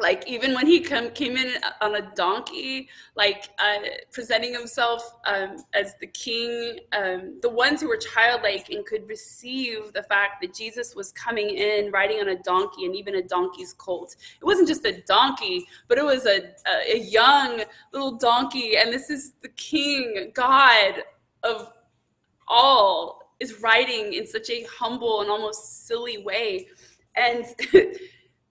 like 0.00 0.26
even 0.28 0.54
when 0.54 0.66
he 0.66 0.80
come, 0.80 1.10
came 1.10 1.36
in 1.36 1.54
on 1.80 1.96
a 1.96 2.14
donkey 2.14 2.88
like 3.16 3.48
uh, 3.58 3.78
presenting 4.12 4.52
himself 4.52 5.16
um, 5.26 5.56
as 5.74 5.94
the 6.00 6.06
king 6.06 6.78
um, 6.92 7.38
the 7.42 7.50
ones 7.50 7.80
who 7.80 7.88
were 7.88 7.96
childlike 7.96 8.68
and 8.70 8.86
could 8.86 9.08
receive 9.08 9.92
the 9.92 10.02
fact 10.04 10.40
that 10.40 10.54
jesus 10.54 10.94
was 10.94 11.12
coming 11.12 11.50
in 11.50 11.90
riding 11.90 12.20
on 12.20 12.28
a 12.28 12.38
donkey 12.42 12.84
and 12.84 12.94
even 12.94 13.16
a 13.16 13.22
donkey's 13.22 13.72
colt. 13.72 14.16
It 14.40 14.44
wasn't 14.44 14.68
just 14.68 14.84
a 14.84 15.00
donkey 15.02 15.66
but 15.88 15.98
it 15.98 16.04
was 16.04 16.26
a, 16.26 16.50
a, 16.66 16.96
a 16.96 16.98
young 16.98 17.62
little 17.92 18.16
donkey. 18.16 18.76
And 18.76 18.92
this 18.92 19.10
is 19.10 19.32
the 19.42 19.48
king 19.48 20.30
god 20.34 21.02
of 21.42 21.72
all 22.46 23.34
is 23.40 23.60
riding 23.60 24.14
in 24.14 24.26
such 24.26 24.50
a 24.50 24.64
humble 24.64 25.20
and 25.20 25.30
almost 25.30 25.86
silly 25.86 26.18
way. 26.24 26.68
And 27.14 27.44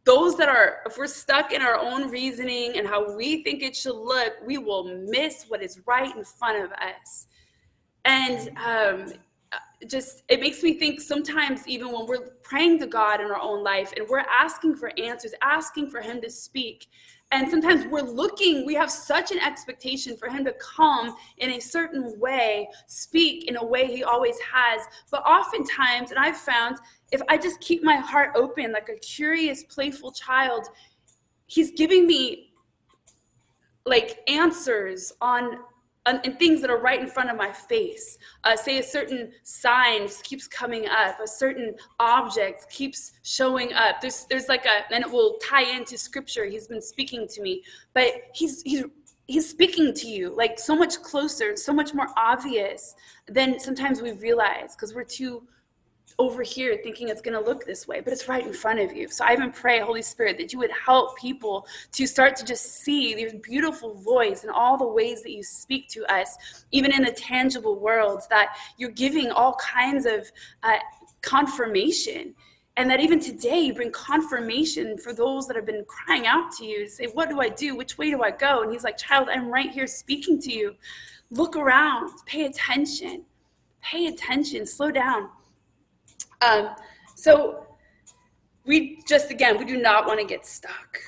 those 0.08 0.38
that 0.38 0.48
are 0.48 0.78
if 0.86 0.98
we're 0.98 1.06
stuck 1.06 1.52
in 1.52 1.62
our 1.62 1.78
own 1.78 2.10
reasoning 2.10 2.78
and 2.78 2.88
how 2.88 3.13
we 3.13 3.43
think 3.43 3.62
it 3.62 3.76
should 3.76 3.98
look 3.98 4.34
we 4.46 4.58
will 4.58 4.86
miss 5.10 5.43
what 5.50 5.62
is 5.62 5.82
right 5.86 6.15
in 6.15 6.24
front 6.24 6.63
of 6.63 6.72
us. 6.72 7.28
And 8.06 8.58
um, 8.58 9.13
just 9.86 10.24
it 10.30 10.39
makes 10.39 10.63
me 10.63 10.76
think 10.76 11.02
sometimes 11.02 11.67
even 11.67 11.91
when 11.91 12.08
we're 12.08 12.30
praying 12.41 12.80
to 12.80 12.88
god 12.88 13.20
in 13.22 13.28
our 13.28 13.39
own 13.39 13.63
life 13.63 13.93
and 13.96 14.08
we're 14.10 14.26
asking 14.46 14.76
for 14.76 14.91
answers 14.98 15.34
asking 15.43 15.89
for 15.89 16.02
him 16.02 16.20
to 16.20 16.30
speak 16.30 16.88
and 17.32 17.50
sometimes 17.50 17.86
we're 17.88 18.02
looking 18.02 18.66
we 18.66 18.74
have 18.74 18.90
such 18.90 19.32
an 19.32 19.40
expectation 19.40 20.16
for 20.16 20.30
him 20.30 20.46
to 20.46 20.54
come 20.54 21.13
in 21.38 21.52
a 21.52 21.60
certain 21.60 22.18
way 22.20 22.70
speak 22.86 23.50
in 23.50 23.58
a 23.58 23.66
way 23.66 23.86
he 23.86 24.04
always 24.04 24.38
has. 24.40 24.82
But 25.12 25.24
oftentimes 25.24 26.12
and 26.12 26.20
i've 26.20 26.38
found 26.38 26.78
if 27.12 27.22
I 27.30 27.38
just 27.38 27.60
keep 27.62 27.84
my 27.84 27.96
heart 27.96 28.32
open 28.36 28.72
like 28.72 28.90
a 28.90 29.00
curious, 29.00 29.63
playful 29.63 30.12
child, 30.12 30.68
he's 31.46 31.72
giving 31.72 32.06
me 32.06 32.54
like 33.86 34.20
answers 34.28 35.13
on, 35.22 35.60
and 36.08 36.39
things 36.39 36.62
that 36.62 36.70
are 36.70 36.80
right 36.80 37.00
in 37.00 37.08
front 37.08 37.30
of 37.30 37.38
my 37.38 37.52
face. 37.52 38.17
Uh, 38.43 38.56
say 38.56 38.80
a 38.80 38.84
certain 38.84 39.32
sign 39.43 40.08
keeps 40.24 40.48
coming 40.48 40.88
up, 40.88 41.20
a 41.20 41.28
certain 41.28 41.76
object 42.00 42.70
keeps 42.70 43.13
showing 43.24 43.74
up. 43.74 44.02
There's 44.02 44.26
there's 44.30 44.48
like 44.48 44.65
a 44.65 44.93
and 44.93 45.04
it 45.04 45.12
will 45.12 45.38
tie 45.43 45.70
into 45.76 45.98
scripture. 45.98 46.46
He's 46.46 46.67
been 46.67 46.82
speaking 46.82 47.28
to 47.30 47.41
me, 47.41 47.63
but 47.93 48.13
he's 48.34 48.62
he's 48.63 48.84
he's 49.28 49.50
speaking 49.50 49.93
to 49.93 50.08
you 50.08 50.34
like 50.36 50.60
so 50.60 50.76
much 50.76 51.02
closer, 51.02 51.56
so 51.56 51.74
much 51.74 51.93
more 51.93 52.08
obvious 52.15 52.96
than 53.28 53.60
sometimes 53.60 54.02
we 54.02 54.13
realize 54.13 54.76
because 54.76 54.96
we're 54.96 55.04
too 55.04 55.43
over 56.19 56.41
here 56.41 56.80
thinking 56.82 57.10
it's 57.10 57.21
going 57.21 57.38
to 57.38 57.47
look 57.47 57.63
this 57.65 57.88
way, 57.88 58.01
but 58.01 58.12
it's 58.12 58.27
right 58.27 58.45
in 58.45 58.53
front 58.53 58.80
of 58.80 58.91
you. 58.95 59.08
So 59.08 59.23
I 59.23 59.34
even 59.34 59.51
pray, 59.51 59.80
Holy 59.80 60.01
Spirit, 60.01 60.38
that 60.39 60.51
you 60.51 60.58
would 60.60 60.71
help 60.71 61.15
people 61.17 61.67
to 61.91 62.08
start 62.08 62.36
to 62.38 62.45
just 62.45 62.82
see 62.82 63.19
your 63.19 63.34
beautiful 63.36 63.93
voice 63.93 64.43
and 64.43 64.51
all 64.51 64.77
the 64.77 64.88
ways 64.88 65.21
that 65.21 65.32
you 65.32 65.43
speak 65.43 65.89
to 65.89 66.12
us, 66.12 66.65
even 66.71 66.91
in 66.91 67.03
the 67.03 67.12
tangible 67.12 67.80
worlds, 67.80 68.27
that 68.30 68.56
you're 68.77 68.89
giving 68.89 69.30
all 69.30 69.56
kinds 69.56 70.08
of 70.08 70.30
uh, 70.63 70.77
confirmation. 71.21 72.34
And 72.77 72.89
that 72.91 72.99
even 72.99 73.19
today 73.19 73.60
you 73.60 73.73
bring 73.73 73.91
confirmation 73.91 74.99
for 74.99 75.12
those 75.13 75.47
that 75.47 75.56
have 75.56 75.65
been 75.65 75.84
crying 75.86 76.27
out 76.27 76.51
to 76.58 76.65
you, 76.65 76.88
say, 76.88 77.08
What 77.08 77.27
do 77.27 77.41
I 77.41 77.49
do? 77.49 77.75
Which 77.75 77.97
way 77.97 78.12
do 78.12 78.21
I 78.21 78.30
go? 78.30 78.62
And 78.62 78.71
he's 78.71 78.84
like, 78.84 78.97
Child, 78.97 79.30
I'm 79.32 79.49
right 79.49 79.71
here 79.71 79.88
speaking 79.88 80.39
to 80.41 80.51
you. 80.51 80.75
Look 81.32 81.56
around, 81.56 82.12
pay 82.27 82.45
attention, 82.45 83.25
pay 83.82 84.06
attention, 84.08 84.67
slow 84.67 84.91
down 84.91 85.30
um, 86.41 86.76
so 87.15 87.65
we 88.65 89.02
just, 89.08 89.32
again, 89.32 89.58
we 89.58 89.65
do 89.65 89.78
not 89.78 90.06
want 90.06 90.19
to 90.19 90.26
get 90.26 90.45
stuck 90.45 91.00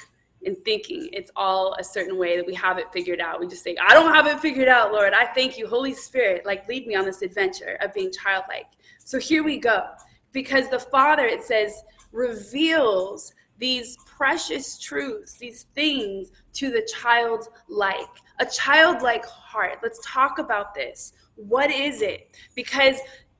in 0.43 0.55
thinking 0.63 1.09
it's 1.11 1.31
all 1.35 1.75
a 1.79 1.83
certain 1.83 2.17
way 2.17 2.37
that 2.37 2.45
we 2.45 2.53
have 2.55 2.77
it 2.77 2.91
figured 2.93 3.19
out. 3.19 3.39
We 3.39 3.47
just 3.47 3.63
say, 3.63 3.75
I 3.81 3.93
don't 3.93 4.13
have 4.13 4.25
it 4.25 4.39
figured 4.39 4.69
out, 4.69 4.93
Lord. 4.93 5.13
I 5.13 5.25
thank 5.33 5.57
you, 5.57 5.67
Holy 5.67 5.93
Spirit. 5.93 6.45
Like, 6.45 6.67
lead 6.67 6.87
me 6.87 6.95
on 6.95 7.05
this 7.05 7.21
adventure 7.21 7.77
of 7.81 7.93
being 7.93 8.11
childlike. 8.11 8.67
So 9.03 9.19
here 9.19 9.43
we 9.43 9.57
go. 9.57 9.83
Because 10.31 10.69
the 10.69 10.79
Father, 10.79 11.25
it 11.25 11.43
says, 11.43 11.83
reveals 12.11 13.33
these 13.57 13.97
precious 14.05 14.79
truths, 14.79 15.37
these 15.37 15.63
things 15.75 16.31
to 16.53 16.71
the 16.71 16.87
childlike, 16.93 18.07
a 18.39 18.45
childlike 18.45 19.25
heart. 19.25 19.79
Let's 19.83 19.99
talk 20.05 20.39
about 20.39 20.73
this. 20.73 21.13
What 21.35 21.69
is 21.69 22.01
it? 22.01 22.31
Because 22.55 22.95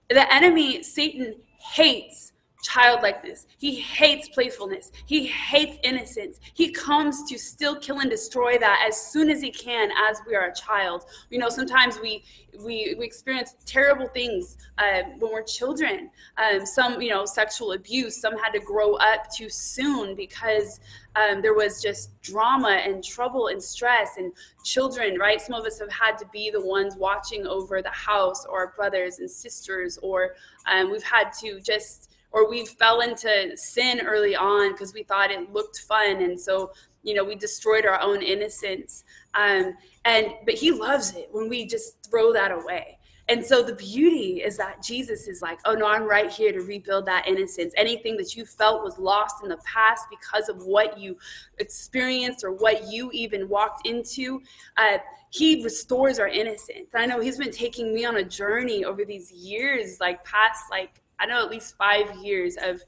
the 0.10 0.32
enemy, 0.34 0.84
Satan, 0.84 1.36
hates 1.60 2.32
childlikeness. 2.62 3.48
He 3.58 3.76
hates 3.76 4.30
playfulness. 4.30 4.92
He 5.06 5.28
hates 5.28 5.78
innocence. 5.84 6.40
He 6.54 6.72
comes 6.72 7.24
to 7.30 7.38
still 7.38 7.78
kill 7.78 8.00
and 8.00 8.10
destroy 8.10 8.58
that 8.58 8.86
as 8.88 8.98
soon 8.98 9.30
as 9.30 9.42
he 9.42 9.52
can 9.52 9.90
as 10.10 10.22
we 10.28 10.36
are 10.36 10.48
a 10.48 10.54
child. 10.54 11.06
You 11.30 11.40
know, 11.40 11.50
sometimes 11.50 12.00
we 12.00 12.24
we, 12.58 12.96
we 12.98 13.06
experience 13.06 13.56
terrible 13.66 14.08
things 14.08 14.58
uh, 14.78 15.04
when 15.20 15.32
we're 15.32 15.44
children. 15.44 16.10
Um, 16.38 16.66
some, 16.66 17.02
you 17.02 17.10
know, 17.10 17.26
sexual 17.26 17.74
abuse. 17.74 18.20
Some 18.20 18.38
had 18.38 18.52
to 18.52 18.60
grow 18.60 18.96
up 18.96 19.32
too 19.32 19.50
soon 19.50 20.16
because 20.16 20.80
um, 21.16 21.42
there 21.42 21.54
was 21.54 21.82
just 21.82 22.20
drama 22.22 22.82
and 22.84 23.04
trouble 23.04 23.48
and 23.48 23.62
stress 23.62 24.18
and 24.18 24.34
children, 24.64 25.18
right? 25.18 25.40
Some 25.42 25.56
of 25.56 25.66
us 25.66 25.80
have 25.80 25.92
had 25.92 26.18
to 26.18 26.26
be 26.34 26.50
the 26.50 26.62
ones 26.66 26.96
watching 26.98 27.48
over 27.48 27.82
the 27.82 27.90
house 27.92 28.46
or 28.46 28.60
our 28.60 28.74
brothers 28.76 29.20
and 29.20 29.30
sisters, 29.30 29.98
or 30.02 30.36
um, 30.66 30.92
we've 30.92 31.04
had 31.04 31.32
to 31.42 31.60
just 31.62 32.12
or 32.32 32.50
we 32.50 32.66
fell 32.66 33.02
into 33.02 33.56
sin 33.56 34.02
early 34.02 34.36
on 34.36 34.72
because 34.72 34.94
we 34.94 35.04
thought 35.04 35.32
it 35.32 35.52
looked 35.52 35.80
fun 35.80 36.22
and 36.22 36.40
so 36.40 36.72
you 37.04 37.14
know 37.14 37.24
we 37.24 37.36
destroyed 37.36 37.86
our 37.86 38.00
own 38.02 38.22
innocence. 38.22 39.04
Um, 39.34 39.76
and 40.06 40.34
but 40.46 40.56
he 40.56 40.72
loves 40.72 41.16
it 41.16 41.30
when 41.32 41.50
we 41.50 41.66
just 41.66 42.10
throw 42.10 42.34
that 42.34 42.52
away. 42.52 42.98
And 43.28 43.46
so 43.46 43.62
the 43.62 43.76
beauty 43.76 44.42
is 44.42 44.58
that 44.58 44.82
jesus 44.82 45.28
is 45.28 45.40
like 45.40 45.60
oh 45.66 45.76
no 45.76 45.86
i'm 45.88 46.04
right 46.04 46.32
here 46.32 46.52
to 46.52 46.62
rebuild 46.62 47.06
that 47.06 47.28
innocence. 47.28 47.74
Anything 47.78 48.18
that 48.18 48.36
you 48.36 48.46
felt 48.46 48.84
was 48.84 48.98
lost 48.98 49.44
in 49.44 49.50
the 49.50 49.58
past 49.58 50.06
because 50.10 50.50
of 50.50 50.64
what 50.64 50.98
you 50.98 51.18
experienced 51.60 52.44
or 52.44 52.52
what 52.52 52.92
you 52.92 53.12
even 53.14 53.48
walked 53.48 53.88
into 53.88 54.42
uh, 54.78 54.98
he 55.32 55.64
restores 55.64 56.18
our 56.18 56.28
innocence. 56.28 56.90
I 56.96 57.06
know 57.06 57.20
he's 57.20 57.38
been 57.38 57.52
taking 57.52 57.94
me 57.94 58.04
on 58.04 58.18
a 58.18 58.24
journey 58.24 58.84
over 58.84 59.06
these 59.06 59.32
years 59.32 60.00
like 60.00 60.24
past 60.24 60.64
like 60.72 61.02
I 61.20 61.26
know 61.26 61.44
at 61.44 61.50
least 61.50 61.76
five 61.78 62.16
years 62.18 62.58
of 62.62 62.82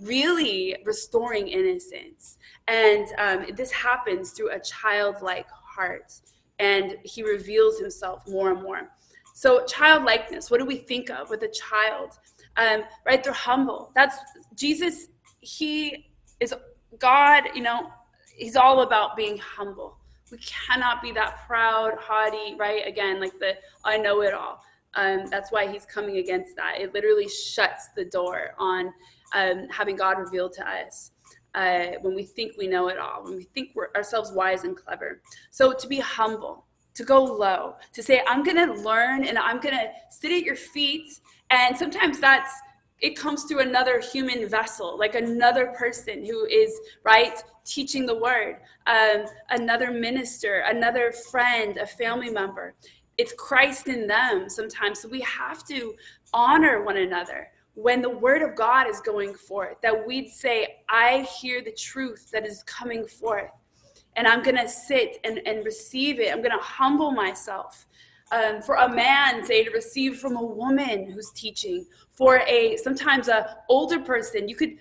really 0.00 0.76
restoring 0.84 1.48
innocence. 1.48 2.38
And 2.68 3.06
um, 3.18 3.46
this 3.54 3.70
happens 3.70 4.32
through 4.32 4.50
a 4.50 4.60
childlike 4.60 5.48
heart. 5.50 6.12
And 6.58 6.96
he 7.04 7.22
reveals 7.22 7.78
himself 7.78 8.26
more 8.28 8.50
and 8.50 8.62
more. 8.62 8.90
So, 9.34 9.66
childlikeness, 9.66 10.50
what 10.50 10.60
do 10.60 10.64
we 10.64 10.76
think 10.76 11.10
of 11.10 11.28
with 11.28 11.42
a 11.42 11.48
child? 11.48 12.18
Um, 12.56 12.84
right? 13.04 13.22
They're 13.22 13.34
humble. 13.34 13.92
That's 13.94 14.16
Jesus, 14.54 15.08
he 15.40 16.08
is 16.40 16.54
God, 16.98 17.44
you 17.54 17.62
know, 17.62 17.90
he's 18.34 18.56
all 18.56 18.80
about 18.80 19.16
being 19.16 19.38
humble. 19.38 19.98
We 20.30 20.38
cannot 20.38 21.02
be 21.02 21.12
that 21.12 21.46
proud, 21.46 21.94
haughty, 21.98 22.56
right? 22.58 22.86
Again, 22.86 23.20
like 23.20 23.38
the 23.38 23.56
I 23.84 23.98
know 23.98 24.22
it 24.22 24.34
all. 24.34 24.62
Um, 24.96 25.26
that's 25.26 25.52
why 25.52 25.70
he's 25.70 25.86
coming 25.86 26.16
against 26.16 26.56
that. 26.56 26.80
It 26.80 26.92
literally 26.94 27.28
shuts 27.28 27.88
the 27.94 28.04
door 28.04 28.54
on 28.58 28.92
um, 29.34 29.68
having 29.70 29.96
God 29.96 30.18
reveal 30.18 30.50
to 30.50 30.68
us. 30.68 31.12
Uh, 31.54 31.92
when 32.02 32.14
we 32.14 32.22
think 32.22 32.52
we 32.58 32.66
know 32.66 32.88
it 32.88 32.98
all, 32.98 33.24
when 33.24 33.34
we 33.34 33.44
think 33.44 33.70
we're 33.74 33.88
ourselves 33.96 34.30
wise 34.32 34.64
and 34.64 34.76
clever. 34.76 35.22
So 35.50 35.72
to 35.72 35.86
be 35.86 36.00
humble, 36.00 36.66
to 36.94 37.04
go 37.04 37.24
low, 37.24 37.76
to 37.94 38.02
say, 38.02 38.22
I'm 38.26 38.42
going 38.42 38.56
to 38.56 38.74
learn 38.82 39.24
and 39.24 39.38
I'm 39.38 39.60
going 39.60 39.74
to 39.74 39.88
sit 40.10 40.32
at 40.32 40.42
your 40.42 40.56
feet. 40.56 41.20
And 41.48 41.76
sometimes 41.76 42.20
that's, 42.20 42.52
it 43.00 43.18
comes 43.18 43.44
through 43.44 43.60
another 43.60 44.00
human 44.00 44.48
vessel, 44.48 44.98
like 44.98 45.14
another 45.14 45.68
person 45.78 46.24
who 46.24 46.44
is, 46.46 46.78
right, 47.04 47.42
teaching 47.64 48.06
the 48.06 48.18
word, 48.18 48.56
um, 48.86 49.26
another 49.50 49.90
minister, 49.90 50.64
another 50.66 51.12
friend, 51.30 51.76
a 51.78 51.86
family 51.86 52.30
member 52.30 52.74
it's 53.18 53.32
Christ 53.34 53.88
in 53.88 54.06
them 54.06 54.48
sometimes. 54.48 55.00
So 55.00 55.08
we 55.08 55.20
have 55.20 55.64
to 55.68 55.94
honor 56.32 56.82
one 56.82 56.98
another 56.98 57.48
when 57.76 58.00
the 58.00 58.10
word 58.10 58.40
of 58.40 58.56
God 58.56 58.88
is 58.88 59.00
going 59.00 59.34
forth, 59.34 59.80
that 59.82 60.06
we'd 60.06 60.30
say, 60.30 60.78
I 60.88 61.28
hear 61.40 61.62
the 61.62 61.72
truth 61.72 62.30
that 62.32 62.46
is 62.46 62.62
coming 62.62 63.06
forth. 63.06 63.50
And 64.16 64.26
I'm 64.26 64.42
going 64.42 64.56
to 64.56 64.66
sit 64.66 65.18
and, 65.24 65.46
and 65.46 65.62
receive 65.62 66.18
it. 66.18 66.32
I'm 66.32 66.40
going 66.40 66.56
to 66.56 66.64
humble 66.64 67.10
myself. 67.10 67.86
Um, 68.32 68.62
for 68.62 68.76
a 68.76 68.88
man, 68.88 69.44
say, 69.44 69.62
to 69.62 69.70
receive 69.70 70.16
from 70.18 70.36
a 70.36 70.42
woman 70.42 71.10
who's 71.10 71.30
teaching. 71.32 71.86
For 72.12 72.40
a 72.48 72.78
sometimes 72.78 73.28
a 73.28 73.58
older 73.68 74.00
person, 74.00 74.48
you 74.48 74.56
could 74.56 74.78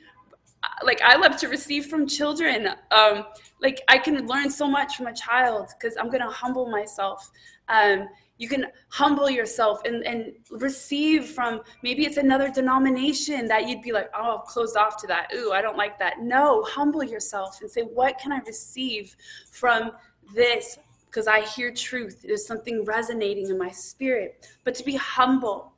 like 0.84 1.02
I 1.04 1.16
love 1.18 1.38
to 1.38 1.48
receive 1.48 1.88
from 1.88 2.08
children. 2.08 2.70
Um, 2.92 3.26
like 3.62 3.82
I 3.88 3.98
can 3.98 4.26
learn 4.26 4.50
so 4.50 4.68
much 4.68 4.96
from 4.96 5.08
a 5.08 5.14
child 5.14 5.68
because 5.78 5.96
I'm 5.98 6.10
gonna 6.10 6.32
humble 6.32 6.70
myself. 6.70 7.30
Um, 7.68 8.08
you 8.38 8.50
can 8.50 8.66
humble 8.90 9.30
yourself 9.30 9.82
and, 9.86 10.06
and 10.06 10.34
receive 10.50 11.26
from 11.26 11.62
maybe 11.84 12.06
it's 12.06 12.18
another 12.18 12.50
denomination 12.50 13.48
that 13.48 13.68
you'd 13.68 13.82
be 13.82 13.92
like 13.92 14.10
oh 14.14 14.44
closed 14.46 14.76
off 14.78 14.98
to 15.02 15.08
that. 15.08 15.32
Ooh 15.34 15.52
i 15.52 15.62
don't 15.62 15.78
like 15.78 15.98
that. 16.00 16.20
No 16.22 16.64
humble 16.64 17.04
yourself 17.04 17.62
and 17.62 17.70
say 17.70 17.82
what 17.82 18.18
can 18.18 18.32
i 18.32 18.40
receive 18.40 19.16
from 19.52 19.92
this? 20.34 20.78
Because 21.06 21.28
i 21.28 21.42
hear 21.42 21.72
truth. 21.72 22.22
There's 22.22 22.46
something 22.46 22.84
resonating 22.86 23.50
in 23.50 23.58
my 23.58 23.70
spirit. 23.70 24.48
But 24.64 24.76
to 24.76 24.84
be 24.84 24.96
humble 24.96 25.74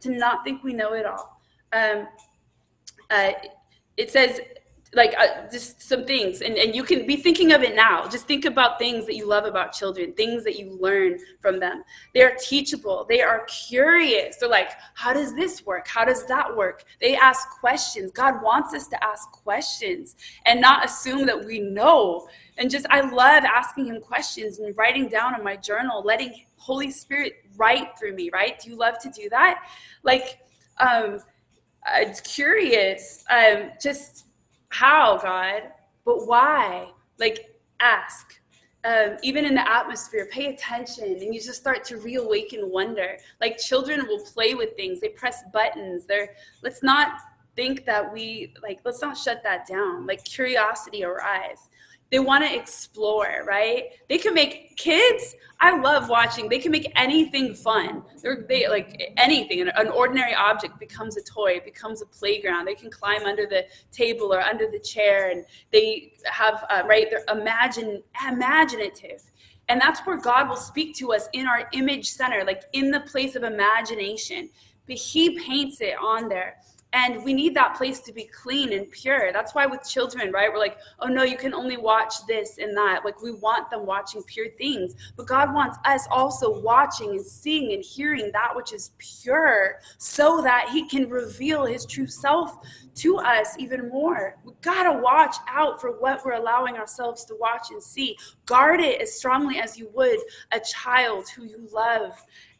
to 0.00 0.10
not 0.10 0.44
think 0.44 0.62
we 0.62 0.72
know 0.72 0.92
it 0.94 1.04
all 1.04 1.40
um, 1.72 2.06
uh, 3.10 3.32
it 3.96 4.10
says 4.10 4.40
like 4.94 5.14
uh, 5.18 5.48
just 5.52 5.82
some 5.82 6.06
things. 6.06 6.40
And, 6.40 6.56
and 6.56 6.74
you 6.74 6.82
can 6.82 7.06
be 7.06 7.16
thinking 7.16 7.52
of 7.52 7.62
it 7.62 7.76
now. 7.76 8.08
Just 8.08 8.26
think 8.26 8.46
about 8.46 8.78
things 8.78 9.04
that 9.06 9.16
you 9.16 9.26
love 9.26 9.44
about 9.44 9.72
children 9.72 10.12
things 10.14 10.44
that 10.44 10.58
you 10.58 10.76
learn 10.80 11.18
from 11.40 11.60
them. 11.60 11.82
They 12.14 12.22
are 12.22 12.34
teachable. 12.40 13.04
They 13.08 13.20
are 13.20 13.44
curious. 13.44 14.36
They're 14.36 14.48
like 14.48 14.70
how 14.94 15.12
does 15.12 15.34
this 15.34 15.66
work? 15.66 15.86
How 15.86 16.04
does 16.04 16.24
that 16.26 16.56
work? 16.56 16.84
They 17.00 17.16
ask 17.16 17.48
questions. 17.60 18.10
God 18.12 18.42
wants 18.42 18.74
us 18.74 18.88
to 18.88 19.04
ask 19.04 19.30
questions 19.30 20.16
and 20.46 20.60
not 20.60 20.84
assume 20.84 21.26
that 21.26 21.44
we 21.44 21.60
know. 21.60 22.28
And 22.56 22.70
just 22.70 22.86
i 22.90 23.00
love 23.00 23.44
asking 23.44 23.86
him 23.86 24.00
questions 24.00 24.58
and 24.58 24.76
writing 24.76 25.08
down 25.08 25.34
in 25.36 25.44
my 25.44 25.54
journal 25.54 26.02
letting 26.04 26.32
holy 26.56 26.90
spirit 26.90 27.34
write 27.56 27.98
through 27.98 28.14
me 28.14 28.30
right? 28.32 28.58
Do 28.58 28.70
you 28.70 28.76
love 28.76 28.98
to 29.00 29.10
do 29.10 29.28
that? 29.28 29.68
Like 30.02 30.40
um 30.78 31.18
i'm 31.86 32.14
curious. 32.24 33.24
Um 33.30 33.70
just 33.80 34.27
how, 34.68 35.18
God? 35.18 35.72
But 36.04 36.26
why? 36.26 36.90
Like, 37.18 37.54
ask. 37.80 38.40
Um, 38.84 39.16
even 39.22 39.44
in 39.44 39.54
the 39.54 39.68
atmosphere, 39.68 40.28
pay 40.30 40.46
attention, 40.46 41.04
and 41.04 41.34
you 41.34 41.40
just 41.40 41.60
start 41.60 41.84
to 41.84 41.96
reawaken 41.96 42.70
wonder. 42.70 43.18
Like 43.40 43.58
children 43.58 44.06
will 44.06 44.24
play 44.24 44.54
with 44.54 44.76
things; 44.76 45.00
they 45.00 45.08
press 45.08 45.42
buttons. 45.52 46.06
They're 46.06 46.34
let's 46.62 46.82
not 46.82 47.18
think 47.56 47.84
that 47.86 48.12
we 48.12 48.54
like 48.62 48.78
let's 48.84 49.02
not 49.02 49.18
shut 49.18 49.42
that 49.42 49.66
down. 49.66 50.06
Like 50.06 50.24
curiosity 50.24 51.02
arise 51.02 51.68
they 52.10 52.18
want 52.18 52.44
to 52.44 52.54
explore, 52.54 53.44
right? 53.46 53.84
They 54.08 54.18
can 54.18 54.32
make 54.32 54.76
kids. 54.76 55.34
I 55.60 55.78
love 55.78 56.08
watching. 56.08 56.48
They 56.48 56.58
can 56.58 56.70
make 56.70 56.90
anything 56.96 57.54
fun. 57.54 58.02
They're 58.22 58.46
they 58.48 58.68
like 58.68 59.12
anything. 59.16 59.60
An, 59.60 59.68
an 59.76 59.88
ordinary 59.88 60.34
object 60.34 60.78
becomes 60.78 61.16
a 61.16 61.22
toy, 61.22 61.60
becomes 61.64 62.00
a 62.00 62.06
playground. 62.06 62.66
They 62.66 62.74
can 62.74 62.90
climb 62.90 63.24
under 63.24 63.46
the 63.46 63.66
table 63.90 64.32
or 64.32 64.40
under 64.40 64.70
the 64.70 64.78
chair, 64.78 65.30
and 65.30 65.44
they 65.70 66.12
have 66.24 66.64
uh, 66.70 66.82
right. 66.86 67.08
They're 67.10 67.24
imagine 67.28 68.02
imaginative, 68.26 69.22
and 69.68 69.80
that's 69.80 70.00
where 70.00 70.16
God 70.16 70.48
will 70.48 70.56
speak 70.56 70.96
to 70.96 71.12
us 71.12 71.28
in 71.32 71.46
our 71.46 71.68
image 71.72 72.10
center, 72.10 72.44
like 72.44 72.62
in 72.72 72.90
the 72.90 73.00
place 73.00 73.36
of 73.36 73.42
imagination. 73.42 74.48
But 74.86 74.96
He 74.96 75.38
paints 75.38 75.80
it 75.82 75.96
on 76.00 76.28
there 76.28 76.56
and 76.92 77.22
we 77.22 77.34
need 77.34 77.54
that 77.54 77.76
place 77.76 78.00
to 78.00 78.12
be 78.12 78.24
clean 78.24 78.72
and 78.72 78.90
pure. 78.90 79.32
That's 79.32 79.54
why 79.54 79.66
with 79.66 79.86
children 79.88 80.32
right 80.32 80.50
we're 80.50 80.58
like 80.58 80.78
oh 81.00 81.06
no 81.06 81.22
you 81.22 81.36
can 81.36 81.54
only 81.54 81.76
watch 81.76 82.26
this 82.26 82.58
and 82.58 82.76
that. 82.76 83.04
Like 83.04 83.20
we 83.22 83.32
want 83.32 83.70
them 83.70 83.84
watching 83.84 84.22
pure 84.22 84.48
things. 84.58 84.94
But 85.16 85.26
god 85.26 85.52
wants 85.52 85.78
us 85.84 86.06
also 86.10 86.60
watching 86.60 87.10
and 87.10 87.24
seeing 87.24 87.72
and 87.72 87.84
hearing 87.84 88.30
that 88.32 88.54
which 88.56 88.72
is 88.72 88.92
pure 88.98 89.80
so 89.98 90.40
that 90.42 90.70
he 90.70 90.88
can 90.88 91.08
reveal 91.08 91.64
his 91.64 91.84
true 91.84 92.06
self 92.06 92.56
to 92.96 93.18
us 93.18 93.56
even 93.58 93.88
more. 93.90 94.36
We 94.44 94.52
gotta 94.62 94.98
watch 94.98 95.36
out 95.46 95.80
for 95.80 96.00
what 96.00 96.24
we're 96.24 96.32
allowing 96.32 96.76
ourselves 96.76 97.24
to 97.26 97.36
watch 97.36 97.70
and 97.70 97.82
see. 97.82 98.16
Guard 98.46 98.80
it 98.80 99.00
as 99.00 99.14
strongly 99.14 99.58
as 99.58 99.78
you 99.78 99.90
would 99.94 100.18
a 100.52 100.60
child 100.60 101.28
who 101.28 101.44
you 101.44 101.68
love 101.72 102.12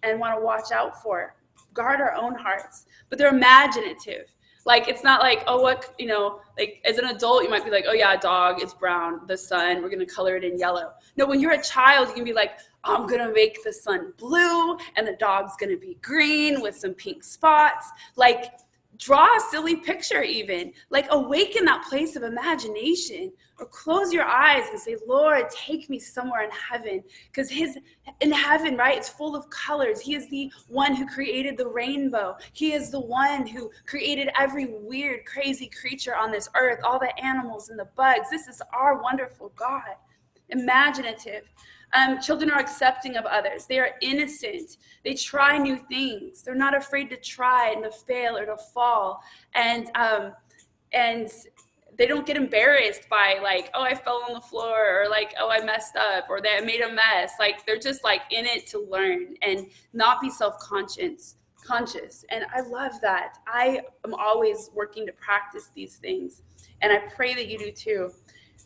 and 0.03 0.21
want 0.21 0.39
to 0.39 0.45
watch 0.45 0.71
out 0.71 1.03
for 1.03 1.35
guard 1.75 2.01
our 2.01 2.15
own 2.15 2.35
hearts, 2.35 2.87
but 3.09 3.19
they're 3.19 3.35
imaginative. 3.35 4.35
Like 4.65 4.87
it's 4.87 5.03
not 5.03 5.23
like, 5.23 5.45
oh, 5.47 5.63
what 5.63 5.95
you 5.99 6.07
know, 6.07 6.41
like 6.59 6.83
as 6.85 6.99
an 6.99 7.07
adult, 7.07 7.43
you 7.43 7.49
might 7.49 7.65
be 7.65 7.71
like, 7.71 7.87
oh 7.89 7.95
yeah, 7.95 8.17
dog, 8.17 8.61
it's 8.61 8.75
brown, 8.75 9.21
the 9.27 9.37
sun, 9.37 9.83
we're 9.83 9.89
gonna 9.89 10.05
color 10.05 10.37
it 10.37 10.45
in 10.45 10.59
yellow. 10.59 10.93
No, 11.17 11.27
when 11.27 11.41
you're 11.41 11.53
a 11.53 11.63
child, 11.63 12.09
you 12.09 12.15
can 12.15 12.25
be 12.25 12.35
like, 12.35 12.59
I'm 12.85 13.07
gonna 13.07 13.33
make 13.33 13.65
the 13.65 13.73
sun 13.73 14.13
blue 14.19 14.77
and 14.97 15.07
the 15.07 15.17
dog's 15.19 15.55
gonna 15.59 15.79
be 15.79 15.97
green 16.03 16.61
with 16.61 16.77
some 16.77 16.93
pink 16.93 17.25
spots. 17.25 17.89
Like 18.17 18.53
draw 18.99 19.25
a 19.25 19.41
silly 19.51 19.77
picture 19.77 20.23
even. 20.23 20.73
Like 20.91 21.07
awaken 21.11 21.65
that 21.65 21.85
place 21.89 22.17
of 22.17 22.23
imagination 22.23 23.33
or 23.59 23.67
close 23.67 24.13
your 24.13 24.25
eyes 24.25 24.65
and 24.71 24.79
say 24.79 24.97
lord 25.07 25.51
take 25.51 25.89
me 25.89 25.99
somewhere 25.99 26.43
in 26.43 26.51
heaven. 26.51 27.03
Because 27.27 27.51
his 27.51 27.79
in 28.21 28.33
heaven 28.33 28.77
right 28.77 28.97
it's 28.97 29.09
full 29.09 29.35
of 29.35 29.49
colors. 29.51 30.01
He 30.01 30.15
is 30.15 30.29
the 30.29 30.51
one 30.69 30.95
who 30.95 31.07
created 31.07 31.57
the 31.57 31.69
rainbow. 31.69 32.37
He 32.53 32.73
is 32.73 32.91
the 32.91 33.01
one 33.01 33.47
who 33.47 33.71
created 33.87 34.31
every 34.39 34.67
weird 34.67 35.25
crazy 35.25 35.71
creature 35.81 36.17
on 36.17 36.31
this 36.31 36.49
earth 36.57 36.81
all 36.85 36.99
the 36.99 37.17
animals 37.19 37.69
and 37.69 37.79
the 37.79 37.89
bugs. 37.97 38.31
This 38.31 38.49
is 38.49 38.61
our 38.73 39.03
wonderful 39.03 39.53
god. 39.57 39.97
Imaginative 40.51 41.43
um, 41.95 42.21
children 42.21 42.51
are 42.51 42.59
accepting 42.59 43.17
of 43.17 43.25
others. 43.25 43.67
They 43.67 43.79
are 43.79 43.91
innocent. 44.01 44.77
They 45.05 45.15
try 45.15 45.59
new 45.59 45.77
things. 45.77 46.43
They're 46.43 46.55
not 46.55 46.77
afraid 46.77 47.11
to 47.11 47.17
try 47.17 47.71
and 47.71 47.85
to 47.85 47.91
fail 47.91 48.37
or 48.37 48.47
to 48.47 48.57
fall. 48.57 49.23
And 49.55 49.91
um, 49.95 50.33
and 50.93 51.31
they 51.97 52.07
don't 52.07 52.27
get 52.27 52.37
embarrassed 52.37 53.09
by 53.09 53.39
like, 53.43 53.71
oh, 53.75 53.83
I 53.83 53.95
fell 53.95 54.23
on 54.29 54.35
the 54.35 54.41
floor, 54.41 55.03
or 55.03 55.09
like, 55.09 55.35
oh, 55.41 55.51
I 55.51 55.65
messed 55.65 55.97
up, 55.97 56.27
or 56.31 56.41
that 56.41 56.63
I 56.63 56.65
made 56.65 56.81
a 56.81 56.93
mess. 56.93 57.33
Like 57.39 57.67
they're 57.67 57.79
just 57.79 58.05
like 58.05 58.23
in 58.31 58.47
it 58.47 58.67
to 58.69 58.87
learn 58.91 59.35
and 59.43 59.67
not 59.93 60.21
be 60.21 60.31
self-conscious. 60.31 61.37
Conscious, 61.65 62.25
and 62.31 62.47
I 62.55 62.61
love 62.61 62.93
that. 63.03 63.39
I 63.47 63.83
am 64.07 64.15
always 64.15 64.71
working 64.75 65.05
to 65.05 65.13
practice 65.13 65.69
these 65.75 65.97
things, 65.97 66.41
and 66.81 66.91
I 66.91 66.99
pray 67.15 67.35
that 67.35 67.49
you 67.49 67.59
do 67.59 67.71
too 67.71 68.11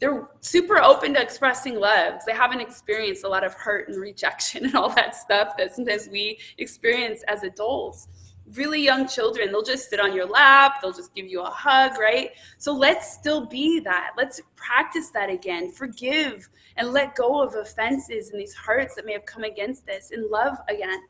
they're 0.02 0.28
super 0.40 0.78
open 0.78 1.14
to 1.14 1.22
expressing 1.22 1.78
love. 1.78 2.14
They 2.26 2.32
haven't 2.32 2.60
experienced 2.60 3.22
a 3.22 3.28
lot 3.28 3.44
of 3.44 3.54
hurt 3.54 3.88
and 3.88 4.00
rejection 4.00 4.64
and 4.66 4.74
all 4.74 4.92
that 4.96 5.14
stuff 5.14 5.56
that 5.56 5.76
sometimes 5.76 6.08
we 6.10 6.40
experience 6.58 7.22
as 7.28 7.44
adults. 7.44 8.08
Really 8.56 8.82
young 8.82 9.06
children, 9.06 9.52
they'll 9.52 9.62
just 9.62 9.88
sit 9.88 10.00
on 10.00 10.12
your 10.12 10.26
lap, 10.26 10.82
they'll 10.82 10.92
just 10.92 11.14
give 11.14 11.26
you 11.26 11.42
a 11.42 11.48
hug, 11.48 12.00
right? 12.00 12.30
So 12.58 12.74
let's 12.74 13.12
still 13.12 13.46
be 13.46 13.78
that. 13.78 14.10
Let's 14.18 14.40
practice 14.56 15.10
that 15.10 15.30
again. 15.30 15.70
Forgive 15.70 16.48
and 16.76 16.88
let 16.88 17.14
go 17.14 17.40
of 17.40 17.54
offenses 17.54 18.30
and 18.30 18.40
these 18.40 18.54
hurts 18.56 18.96
that 18.96 19.06
may 19.06 19.12
have 19.12 19.24
come 19.24 19.44
against 19.44 19.86
this 19.86 20.10
and 20.10 20.28
love 20.28 20.56
again. 20.68 21.00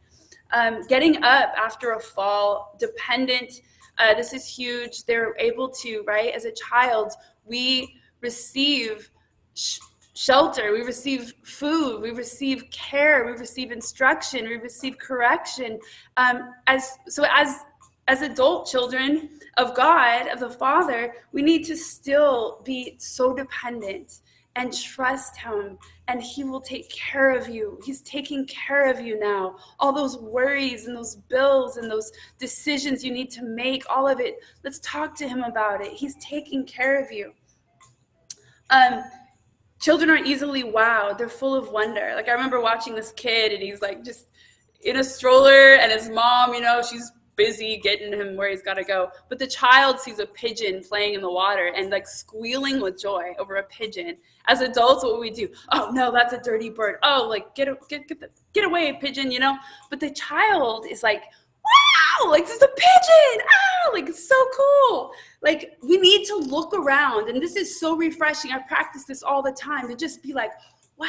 Um, 0.52 0.83
getting 0.87 1.16
up 1.24 1.55
after 1.57 1.92
a 1.92 2.00
fall, 2.00 2.76
dependent, 2.78 3.62
uh, 3.98 4.12
this 4.12 4.35
is 4.35 4.46
huge. 4.46 5.05
They're 5.05 5.35
able 5.38 5.70
to, 5.81 6.05
right? 6.07 6.35
As 6.35 6.44
a 6.44 6.52
child, 6.52 7.12
we 7.46 7.96
receive 8.23 9.11
sh- 9.55 9.81
shelter, 10.15 10.73
we 10.73 10.83
receive 10.83 11.35
food, 11.43 12.01
we 12.01 12.11
receive 12.11 12.65
care, 12.71 13.27
we 13.27 13.33
receive 13.33 13.73
instruction, 13.73 14.45
we 14.45 14.57
receive 14.57 14.99
correction. 14.99 15.79
Um, 16.17 16.55
as 16.67 16.99
so 17.09 17.25
as 17.31 17.61
as 18.09 18.23
adult 18.23 18.67
children 18.67 19.29
of 19.59 19.75
God, 19.77 20.29
of 20.29 20.41
the 20.41 20.51
Father, 20.51 21.15
we 21.33 21.43
need 21.43 21.65
to 21.67 21.77
still 21.77 22.61
be 22.65 22.97
so 22.99 23.35
dependent 23.35 24.21
and 24.57 24.73
trust 24.73 25.37
Him, 25.39 25.79
and 26.09 26.23
He 26.23 26.45
will 26.45 26.61
take 26.61 26.91
care 26.91 27.35
of 27.35 27.49
you. 27.49 27.79
He's 27.85 28.03
taking 28.03 28.45
care 28.47 28.91
of 28.91 29.01
you 29.01 29.19
now. 29.19 29.57
All 29.79 29.93
those 29.93 30.19
worries 30.19 30.87
and 30.87 30.97
those 30.97 31.17
bills 31.17 31.77
and 31.79 31.91
those 31.91 32.13
decisions 32.39 33.05
you 33.05 33.13
need 33.13 33.31
to 33.31 33.43
make, 33.43 33.85
all 33.89 34.07
of 34.07 34.21
it, 34.21 34.41
let's 34.63 34.79
talk 34.81 35.15
to 35.17 35.29
Him 35.29 35.43
about 35.43 35.81
it. 35.81 35.93
He's 35.93 36.17
taking 36.17 36.67
care 36.67 37.03
of 37.03 37.11
you. 37.11 37.33
Um, 38.73 39.05
children 39.81 40.11
are 40.11 40.17
easily 40.17 40.65
wowed. 40.65 41.19
They're 41.19 41.29
full 41.29 41.55
of 41.55 41.71
wonder. 41.71 42.13
Like 42.17 42.29
I 42.29 42.33
remember 42.33 42.61
watching 42.61 42.95
this 42.95 43.13
kid, 43.13 43.53
and 43.53 43.63
he's 43.63 43.83
like 43.83 44.03
just 44.03 44.31
in 44.81 44.97
a 44.97 45.05
stroller, 45.05 45.75
and 45.77 45.93
his 45.93 46.09
mom, 46.09 46.55
you 46.55 46.61
know, 46.61 46.83
she's 46.83 47.13
busy 47.37 47.81
getting 47.83 48.13
him 48.13 48.37
where 48.37 48.51
he's 48.51 48.63
got 48.63 48.75
to 48.75 48.85
go. 48.85 49.09
But 49.29 49.39
the 49.39 49.47
child 49.47 49.99
sees 49.99 50.19
a 50.19 50.27
pigeon 50.27 50.83
playing 50.87 51.15
in 51.15 51.21
the 51.21 51.31
water 51.31 51.73
and 51.75 51.91
like 51.91 52.07
squealing 52.07 52.81
with 52.81 53.01
joy 53.01 53.33
over 53.39 53.57
a 53.57 53.63
pigeon. 53.65 54.17
As 54.47 54.61
adults, 54.61 55.05
what 55.05 55.21
we 55.21 55.31
do? 55.31 55.49
Oh 55.71 55.91
no, 55.93 56.11
that's 56.11 56.33
a 56.33 56.39
dirty 56.39 56.71
bird. 56.71 56.97
Oh, 57.03 57.27
like 57.29 57.55
get 57.55 57.69
get 57.89 58.09
get 58.09 58.21
the, 58.21 58.29
get 58.53 58.65
away, 58.65 58.93
pigeon. 59.01 59.31
You 59.31 59.41
know. 59.41 59.57
But 59.91 60.01
the 60.01 60.11
child 60.11 60.87
is 60.89 61.03
like 61.03 61.25
wow, 62.25 62.31
like 62.31 62.47
this 62.47 62.57
is 62.57 62.63
a 62.63 62.69
pigeon. 62.69 63.47
Ah, 63.49 63.91
like 63.93 64.09
it's 64.09 64.29
so 64.29 64.37
cool. 64.57 65.13
Like 65.43 65.77
we 65.83 65.99
need 65.99 66.27
to 66.27 66.37
look 66.37 66.75
around, 66.75 67.29
and 67.29 67.43
this 67.43 67.57
is 67.57 67.79
so 67.79 67.97
refreshing. 67.97 68.53
I 68.53 68.59
practice 68.61 69.05
this 69.05 69.23
all 69.23 69.43
the 69.43 69.53
time 69.53 69.89
to 69.89 69.97
just 69.97 70.23
be 70.23 70.33
like, 70.33 70.53
wow, 70.97 71.09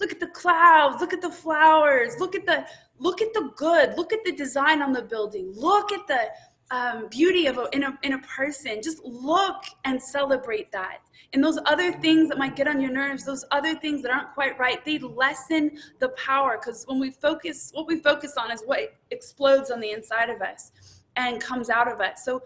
look 0.00 0.12
at 0.12 0.20
the 0.20 0.28
clouds, 0.28 1.00
look 1.00 1.12
at 1.12 1.20
the 1.20 1.30
flowers, 1.30 2.14
look 2.18 2.34
at 2.34 2.46
the 2.46 2.66
look 2.98 3.20
at 3.20 3.32
the 3.34 3.50
good, 3.56 3.96
look 3.96 4.12
at 4.12 4.24
the 4.24 4.32
design 4.32 4.82
on 4.82 4.92
the 4.92 5.02
building, 5.02 5.52
look 5.54 5.92
at 5.92 6.06
the 6.06 6.28
um, 6.70 7.08
beauty 7.08 7.46
of 7.46 7.58
a 7.58 7.68
in, 7.72 7.84
a 7.84 7.98
in 8.02 8.14
a 8.14 8.18
person. 8.20 8.80
Just 8.82 9.04
look 9.04 9.64
and 9.84 10.02
celebrate 10.02 10.72
that. 10.72 10.98
And 11.32 11.42
those 11.42 11.58
other 11.66 11.92
things 11.92 12.28
that 12.28 12.38
might 12.38 12.56
get 12.56 12.68
on 12.68 12.80
your 12.80 12.90
nerves, 12.90 13.24
those 13.24 13.44
other 13.50 13.74
things 13.74 14.02
that 14.02 14.10
aren't 14.10 14.30
quite 14.30 14.58
right, 14.58 14.84
they 14.84 14.98
lessen 14.98 15.78
the 15.98 16.08
power 16.10 16.58
because 16.58 16.84
when 16.86 16.98
we 16.98 17.10
focus, 17.10 17.70
what 17.74 17.86
we 17.86 18.00
focus 18.00 18.34
on 18.36 18.50
is 18.50 18.62
what 18.64 18.94
explodes 19.10 19.70
on 19.70 19.80
the 19.80 19.90
inside 19.90 20.30
of 20.30 20.40
us 20.40 20.72
and 21.16 21.40
comes 21.40 21.70
out 21.70 21.90
of 21.90 22.00
us. 22.00 22.24
So 22.24 22.42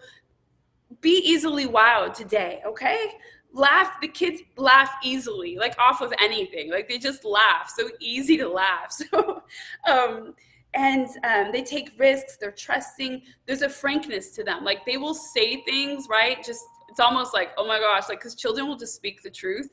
be 0.99 1.21
easily 1.23 1.67
wowed 1.67 2.13
today, 2.13 2.61
okay? 2.65 3.13
Laugh, 3.53 3.99
the 4.01 4.07
kids 4.07 4.41
laugh 4.57 4.91
easily, 5.03 5.57
like 5.57 5.77
off 5.77 6.01
of 6.01 6.13
anything. 6.19 6.71
Like 6.71 6.87
they 6.87 6.97
just 6.97 7.25
laugh, 7.25 7.71
so 7.75 7.89
easy 7.99 8.37
to 8.37 8.47
laugh. 8.47 8.93
So, 9.11 9.43
um, 9.89 10.35
and 10.73 11.07
um, 11.23 11.51
they 11.51 11.61
take 11.61 11.91
risks 11.97 12.37
they're 12.37 12.51
trusting 12.51 13.21
there's 13.45 13.61
a 13.61 13.69
frankness 13.69 14.31
to 14.31 14.43
them. 14.43 14.63
Like 14.63 14.85
they 14.85 14.97
will 14.97 15.13
say 15.13 15.61
things 15.63 16.07
right? 16.09 16.43
Just 16.43 16.63
it's 16.89 16.99
almost 16.99 17.33
like 17.33 17.51
oh 17.57 17.67
my 17.67 17.79
gosh 17.79 18.09
like 18.09 18.19
because 18.19 18.35
children 18.35 18.67
will 18.67 18.77
just 18.77 18.95
speak 18.95 19.21
the 19.21 19.29
truth. 19.29 19.69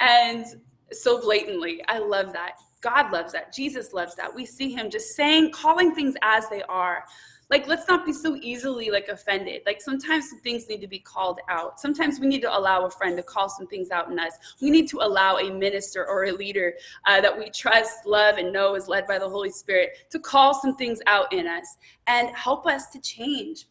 And 0.00 0.44
so 0.92 1.20
blatantly 1.20 1.82
i 1.88 1.98
love 1.98 2.32
that. 2.32 2.52
God 2.80 3.10
loves 3.10 3.32
that. 3.32 3.52
Jesus 3.52 3.92
loves 3.92 4.14
that. 4.14 4.32
We 4.32 4.46
see 4.46 4.70
him 4.70 4.90
just 4.90 5.16
saying 5.16 5.50
calling 5.50 5.94
things 5.94 6.14
as 6.22 6.48
they 6.48 6.62
are 6.64 7.04
like 7.48 7.66
let's 7.68 7.86
not 7.86 8.04
be 8.04 8.12
so 8.12 8.36
easily 8.42 8.90
like 8.90 9.08
offended. 9.08 9.62
Like 9.66 9.80
sometimes 9.80 10.26
things 10.42 10.68
need 10.68 10.80
to 10.80 10.88
be 10.88 10.98
called 10.98 11.38
out. 11.48 11.78
Sometimes 11.78 12.18
we 12.18 12.26
need 12.26 12.42
to 12.42 12.56
allow 12.56 12.86
a 12.86 12.90
friend 12.90 13.16
to 13.16 13.22
call 13.22 13.48
some 13.48 13.66
things 13.66 13.90
out 13.90 14.10
in 14.10 14.18
us. 14.18 14.32
We 14.60 14.70
need 14.70 14.88
to 14.88 14.98
allow 15.00 15.38
a 15.38 15.50
minister 15.50 16.06
or 16.06 16.24
a 16.24 16.32
leader 16.32 16.74
uh, 17.06 17.20
that 17.20 17.36
we 17.36 17.50
trust 17.50 18.04
love 18.04 18.38
and 18.38 18.52
know 18.52 18.74
is 18.74 18.88
led 18.88 19.06
by 19.06 19.18
the 19.18 19.28
holy 19.28 19.50
spirit 19.50 19.90
to 20.10 20.18
call 20.18 20.54
some 20.54 20.76
things 20.76 21.00
out 21.06 21.32
in 21.32 21.46
us 21.46 21.76
and 22.08 22.28
help 22.30 22.66
us 22.66 22.88
to 22.88 23.00
change. 23.00 23.66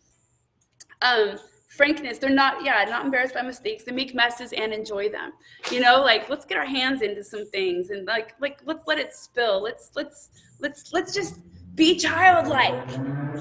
Um 1.01 1.38
frankness 1.67 2.19
they're 2.19 2.29
not 2.29 2.63
yeah 2.63 2.85
not 2.85 3.03
embarrassed 3.03 3.33
by 3.33 3.41
mistakes. 3.41 3.83
They 3.83 3.91
make 3.91 4.15
messes 4.15 4.53
and 4.53 4.73
enjoy 4.73 5.09
them. 5.09 5.33
You 5.69 5.81
know 5.81 6.01
like 6.01 6.29
let's 6.29 6.45
get 6.45 6.57
our 6.57 6.65
hands 6.65 7.01
into 7.01 7.21
some 7.21 7.45
things 7.47 7.89
and 7.89 8.07
like 8.07 8.35
like 8.39 8.59
let's 8.63 8.88
let 8.88 8.97
it 8.97 9.13
spill. 9.13 9.61
Let's 9.61 9.91
let's 9.95 10.29
let's 10.61 10.93
let's 10.93 11.13
just 11.13 11.39
be 11.75 11.97
childlike. 11.97 12.89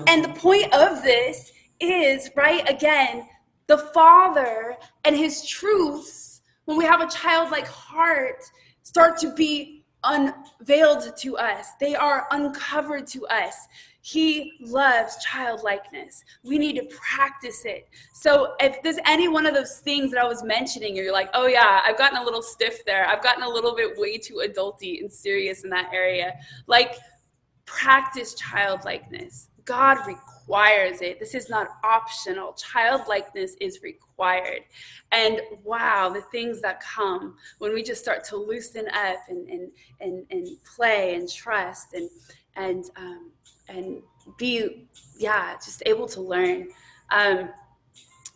And 0.06 0.24
the 0.24 0.32
point 0.36 0.72
of 0.74 1.02
this 1.02 1.52
is, 1.80 2.30
right, 2.36 2.68
again, 2.68 3.26
the 3.66 3.78
Father 3.78 4.76
and 5.04 5.16
His 5.16 5.46
truths, 5.46 6.42
when 6.64 6.76
we 6.76 6.84
have 6.84 7.00
a 7.00 7.08
childlike 7.08 7.66
heart, 7.66 8.42
start 8.82 9.18
to 9.18 9.32
be 9.34 9.84
unveiled 10.02 11.16
to 11.16 11.36
us. 11.38 11.68
They 11.80 11.94
are 11.94 12.26
uncovered 12.30 13.06
to 13.08 13.26
us. 13.26 13.68
He 14.02 14.52
loves 14.60 15.16
childlikeness. 15.24 16.22
We 16.42 16.58
need 16.58 16.76
to 16.76 16.86
practice 16.90 17.64
it. 17.64 17.88
So, 18.12 18.54
if 18.60 18.82
there's 18.82 18.98
any 19.06 19.28
one 19.28 19.46
of 19.46 19.54
those 19.54 19.78
things 19.78 20.10
that 20.12 20.22
I 20.22 20.28
was 20.28 20.42
mentioning, 20.42 20.94
you're 20.94 21.12
like, 21.12 21.30
oh, 21.32 21.46
yeah, 21.46 21.80
I've 21.86 21.96
gotten 21.96 22.18
a 22.18 22.22
little 22.22 22.42
stiff 22.42 22.84
there, 22.84 23.06
I've 23.08 23.22
gotten 23.22 23.42
a 23.42 23.48
little 23.48 23.74
bit 23.74 23.96
way 23.96 24.18
too 24.18 24.42
adulty 24.46 25.00
and 25.00 25.10
serious 25.10 25.64
in 25.64 25.70
that 25.70 25.90
area, 25.94 26.34
like, 26.66 26.96
practice 27.66 28.34
childlikeness. 28.34 29.48
God 29.64 29.98
requires 30.06 31.00
it. 31.00 31.18
This 31.18 31.34
is 31.34 31.48
not 31.48 31.68
optional. 31.82 32.52
Childlikeness 32.52 33.56
is 33.60 33.82
required. 33.82 34.60
And 35.10 35.40
wow, 35.62 36.10
the 36.10 36.20
things 36.20 36.60
that 36.60 36.80
come 36.80 37.36
when 37.58 37.72
we 37.72 37.82
just 37.82 38.02
start 38.02 38.24
to 38.24 38.36
loosen 38.36 38.86
up 38.88 39.18
and 39.28 39.48
and 39.48 39.70
and, 40.00 40.26
and 40.30 40.48
play 40.76 41.14
and 41.14 41.30
trust 41.30 41.94
and 41.94 42.10
and 42.56 42.84
um, 42.96 43.30
and 43.68 44.02
be 44.38 44.86
yeah, 45.18 45.54
just 45.54 45.82
able 45.86 46.06
to 46.08 46.20
learn. 46.20 46.68
Um, 47.10 47.50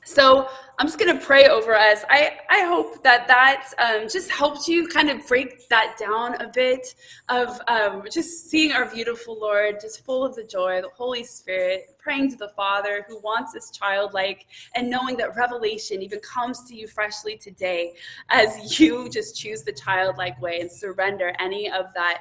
so 0.09 0.48
I'm 0.78 0.86
just 0.86 0.98
going 0.98 1.18
to 1.18 1.24
pray 1.24 1.48
over 1.48 1.74
us. 1.74 2.04
I, 2.09 2.38
I 2.48 2.64
hope 2.64 3.02
that 3.02 3.26
that 3.28 3.72
um, 3.78 4.09
just 4.09 4.30
helped 4.30 4.68
you 4.68 4.86
kind 4.88 5.11
of 5.11 5.26
break 5.26 5.68
that 5.68 5.96
down 5.98 6.40
a 6.40 6.48
bit 6.48 6.94
of 7.28 7.61
um, 7.68 8.04
just 8.11 8.48
seeing 8.48 8.72
our 8.72 8.86
beautiful 8.86 9.38
Lord, 9.38 9.80
just 9.80 10.04
full 10.04 10.24
of 10.24 10.34
the 10.34 10.44
joy, 10.44 10.80
the 10.80 10.88
Holy 10.96 11.24
Spirit, 11.24 11.96
praying 11.98 12.30
to 12.30 12.36
the 12.36 12.48
Father 12.50 13.04
who 13.06 13.20
wants 13.20 13.52
this 13.52 13.70
childlike, 13.70 14.46
and 14.74 14.88
knowing 14.88 15.16
that 15.18 15.36
revelation 15.36 16.00
even 16.00 16.20
comes 16.20 16.64
to 16.68 16.74
you 16.74 16.86
freshly 16.86 17.36
today 17.36 17.94
as 18.30 18.78
you 18.80 19.11
just 19.11 19.36
choose 19.36 19.62
the 19.62 19.72
childlike 19.72 20.40
way 20.40 20.61
and 20.61 20.70
surrender 20.70 21.34
any 21.38 21.70
of 21.70 21.92
that 21.94 22.20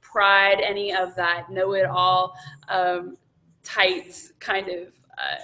pride, 0.00 0.60
any 0.60 0.94
of 0.94 1.14
that 1.14 1.50
know 1.50 1.74
it 1.74 1.86
all 1.86 2.34
um, 2.68 3.16
tight 3.62 4.32
kind 4.40 4.68
of. 4.70 4.88
Uh, 5.16 5.36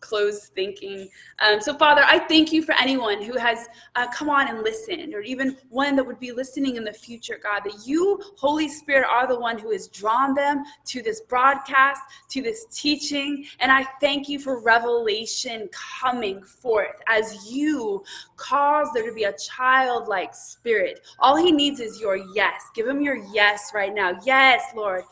closed 0.00 0.52
thinking. 0.54 1.08
Um, 1.40 1.60
so, 1.60 1.74
Father, 1.74 2.02
I 2.04 2.18
thank 2.18 2.52
you 2.52 2.62
for 2.62 2.74
anyone 2.78 3.22
who 3.22 3.38
has 3.38 3.66
uh, 3.94 4.06
come 4.12 4.28
on 4.28 4.48
and 4.48 4.62
listened, 4.62 5.14
or 5.14 5.20
even 5.20 5.56
one 5.68 5.96
that 5.96 6.04
would 6.04 6.20
be 6.20 6.32
listening 6.32 6.76
in 6.76 6.84
the 6.84 6.92
future, 6.92 7.38
God, 7.42 7.60
that 7.64 7.86
you, 7.86 8.20
Holy 8.36 8.68
Spirit, 8.68 9.06
are 9.08 9.26
the 9.26 9.38
one 9.38 9.58
who 9.58 9.72
has 9.72 9.88
drawn 9.88 10.34
them 10.34 10.64
to 10.86 11.02
this 11.02 11.20
broadcast, 11.22 12.00
to 12.30 12.42
this 12.42 12.66
teaching. 12.72 13.46
And 13.60 13.72
I 13.72 13.84
thank 14.00 14.28
you 14.28 14.38
for 14.38 14.60
revelation 14.60 15.68
coming 15.72 16.42
forth 16.42 17.00
as 17.08 17.50
you 17.50 18.04
cause 18.36 18.88
there 18.94 19.06
to 19.06 19.14
be 19.14 19.24
a 19.24 19.34
childlike 19.34 20.34
spirit. 20.34 21.00
All 21.18 21.36
he 21.36 21.52
needs 21.52 21.80
is 21.80 22.00
your 22.00 22.16
yes. 22.34 22.70
Give 22.74 22.86
him 22.86 23.00
your 23.00 23.16
yes 23.32 23.72
right 23.74 23.94
now. 23.94 24.18
Yes, 24.24 24.62
Lord. 24.74 25.04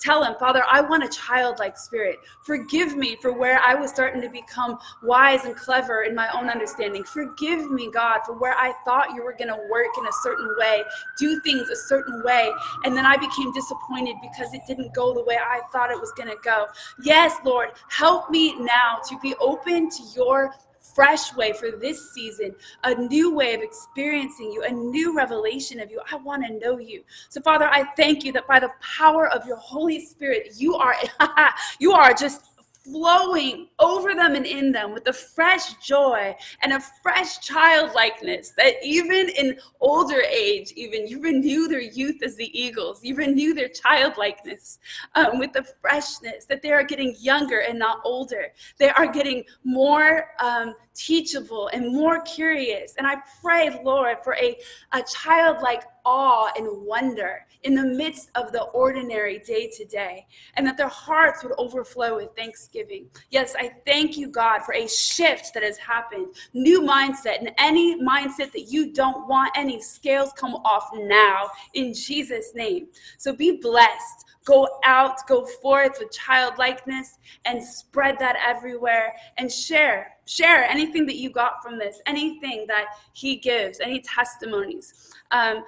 Tell 0.00 0.24
him, 0.24 0.34
Father, 0.38 0.64
I 0.70 0.80
want 0.80 1.04
a 1.04 1.08
childlike 1.08 1.78
spirit. 1.78 2.18
Forgive 2.44 2.96
me 2.96 3.16
for 3.20 3.32
where 3.32 3.60
I 3.64 3.74
was 3.74 3.90
starting 3.90 4.20
to 4.22 4.28
become 4.32 4.78
wise 5.02 5.44
and 5.44 5.54
clever 5.54 6.02
in 6.02 6.14
my 6.14 6.28
own 6.30 6.48
understanding. 6.48 7.04
Forgive 7.04 7.70
me, 7.70 7.90
God, 7.90 8.20
for 8.26 8.32
where 8.38 8.54
I 8.54 8.72
thought 8.84 9.14
you 9.14 9.22
were 9.22 9.34
going 9.34 9.48
to 9.48 9.60
work 9.70 9.90
in 9.98 10.06
a 10.06 10.12
certain 10.22 10.54
way, 10.58 10.82
do 11.18 11.40
things 11.40 11.68
a 11.68 11.76
certain 11.76 12.22
way, 12.24 12.50
and 12.84 12.96
then 12.96 13.06
I 13.06 13.16
became 13.16 13.52
disappointed 13.52 14.16
because 14.20 14.52
it 14.54 14.62
didn't 14.66 14.94
go 14.94 15.14
the 15.14 15.24
way 15.24 15.36
I 15.36 15.60
thought 15.72 15.90
it 15.90 16.00
was 16.00 16.12
going 16.12 16.28
to 16.28 16.38
go. 16.42 16.66
Yes, 17.02 17.36
Lord, 17.44 17.70
help 17.88 18.30
me 18.30 18.56
now 18.58 19.00
to 19.08 19.18
be 19.20 19.34
open 19.40 19.90
to 19.90 20.02
your 20.14 20.52
fresh 20.94 21.34
way 21.34 21.52
for 21.52 21.70
this 21.70 22.12
season, 22.12 22.54
a 22.84 22.94
new 22.94 23.34
way 23.34 23.54
of 23.54 23.62
experiencing 23.62 24.52
you, 24.52 24.64
a 24.64 24.70
new 24.70 25.16
revelation 25.16 25.80
of 25.80 25.90
you. 25.90 26.00
I 26.10 26.16
want 26.16 26.44
to 26.46 26.58
know 26.58 26.78
you. 26.78 27.02
So, 27.28 27.40
Father, 27.40 27.68
I 27.68 27.84
thank 27.96 28.24
you 28.24 28.32
that 28.32 28.46
by 28.46 28.60
the 28.60 28.70
power 28.80 29.28
of 29.28 29.46
your 29.46 29.56
Holy 29.56 30.04
Spirit, 30.04 30.52
you 30.56 30.74
are 30.74 30.94
you 31.78 31.92
are 31.92 32.12
just 32.12 32.51
flowing 32.84 33.68
over 33.78 34.14
them 34.14 34.34
and 34.34 34.46
in 34.46 34.72
them 34.72 34.92
with 34.92 35.06
a 35.08 35.12
fresh 35.12 35.74
joy 35.74 36.34
and 36.62 36.72
a 36.72 36.80
fresh 37.02 37.38
childlikeness 37.40 38.52
that 38.56 38.74
even 38.84 39.28
in 39.30 39.56
older 39.80 40.20
age 40.20 40.72
even 40.76 41.06
you 41.06 41.20
renew 41.20 41.68
their 41.68 41.80
youth 41.80 42.22
as 42.22 42.36
the 42.36 42.58
eagles. 42.58 43.04
You 43.04 43.14
renew 43.14 43.54
their 43.54 43.68
childlikeness 43.68 44.78
um, 45.14 45.38
with 45.38 45.52
the 45.52 45.64
freshness 45.80 46.44
that 46.46 46.62
they 46.62 46.72
are 46.72 46.84
getting 46.84 47.14
younger 47.18 47.60
and 47.60 47.78
not 47.78 48.00
older. 48.04 48.46
They 48.78 48.90
are 48.90 49.06
getting 49.06 49.44
more 49.64 50.30
um, 50.40 50.74
teachable 50.94 51.68
and 51.72 51.92
more 51.92 52.20
curious. 52.22 52.94
And 52.98 53.06
i 53.06 53.16
pray 53.40 53.80
lord 53.82 54.18
for 54.22 54.34
a, 54.34 54.58
a 54.92 55.02
childlike 55.02 55.84
awe 56.04 56.50
and 56.56 56.66
wonder 56.86 57.46
in 57.62 57.74
the 57.74 57.84
midst 57.84 58.30
of 58.34 58.52
the 58.52 58.62
ordinary 58.62 59.38
day 59.38 59.70
to 59.76 59.84
day, 59.84 60.26
and 60.54 60.66
that 60.66 60.76
their 60.76 60.88
hearts 60.88 61.42
would 61.42 61.52
overflow 61.58 62.16
with 62.16 62.34
thanksgiving. 62.36 63.08
Yes, 63.30 63.54
I 63.58 63.72
thank 63.86 64.16
you, 64.16 64.28
God, 64.28 64.62
for 64.62 64.74
a 64.74 64.88
shift 64.88 65.54
that 65.54 65.62
has 65.62 65.76
happened, 65.78 66.34
new 66.54 66.82
mindset, 66.82 67.38
and 67.38 67.52
any 67.58 68.00
mindset 68.02 68.52
that 68.52 68.66
you 68.68 68.92
don't 68.92 69.28
want, 69.28 69.52
any 69.54 69.80
scales 69.80 70.32
come 70.32 70.54
off 70.64 70.90
now 70.94 71.48
in 71.74 71.94
Jesus' 71.94 72.52
name. 72.54 72.88
So 73.18 73.34
be 73.34 73.58
blessed. 73.60 74.26
Go 74.44 74.68
out, 74.84 75.24
go 75.28 75.46
forth 75.46 75.98
with 76.00 76.10
childlikeness, 76.10 77.18
and 77.44 77.62
spread 77.62 78.18
that 78.18 78.36
everywhere 78.44 79.14
and 79.38 79.50
share. 79.50 80.16
Share 80.24 80.64
anything 80.64 81.06
that 81.06 81.16
you 81.16 81.30
got 81.30 81.62
from 81.62 81.78
this, 81.78 82.00
anything 82.06 82.64
that 82.66 82.86
He 83.12 83.36
gives, 83.36 83.78
any 83.78 84.00
testimonies. 84.00 85.12
Um, 85.30 85.64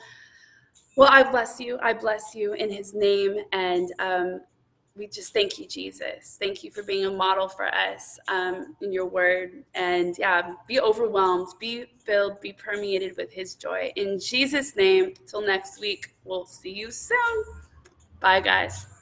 well, 0.96 1.08
I 1.10 1.22
bless 1.22 1.60
you. 1.60 1.78
I 1.82 1.92
bless 1.92 2.34
you 2.34 2.54
in 2.54 2.70
his 2.70 2.94
name. 2.94 3.36
And 3.52 3.92
um, 3.98 4.40
we 4.96 5.08
just 5.08 5.32
thank 5.32 5.58
you, 5.58 5.66
Jesus. 5.66 6.36
Thank 6.40 6.62
you 6.62 6.70
for 6.70 6.82
being 6.82 7.04
a 7.04 7.10
model 7.10 7.48
for 7.48 7.66
us 7.66 8.18
um, 8.28 8.76
in 8.80 8.92
your 8.92 9.06
word. 9.06 9.64
And 9.74 10.16
yeah, 10.18 10.54
be 10.68 10.80
overwhelmed, 10.80 11.48
be 11.58 11.86
filled, 12.04 12.40
be 12.40 12.52
permeated 12.52 13.16
with 13.16 13.32
his 13.32 13.54
joy. 13.54 13.92
In 13.96 14.20
Jesus' 14.20 14.76
name, 14.76 15.14
till 15.26 15.44
next 15.44 15.80
week, 15.80 16.14
we'll 16.24 16.46
see 16.46 16.72
you 16.72 16.90
soon. 16.90 17.44
Bye, 18.20 18.40
guys. 18.40 18.93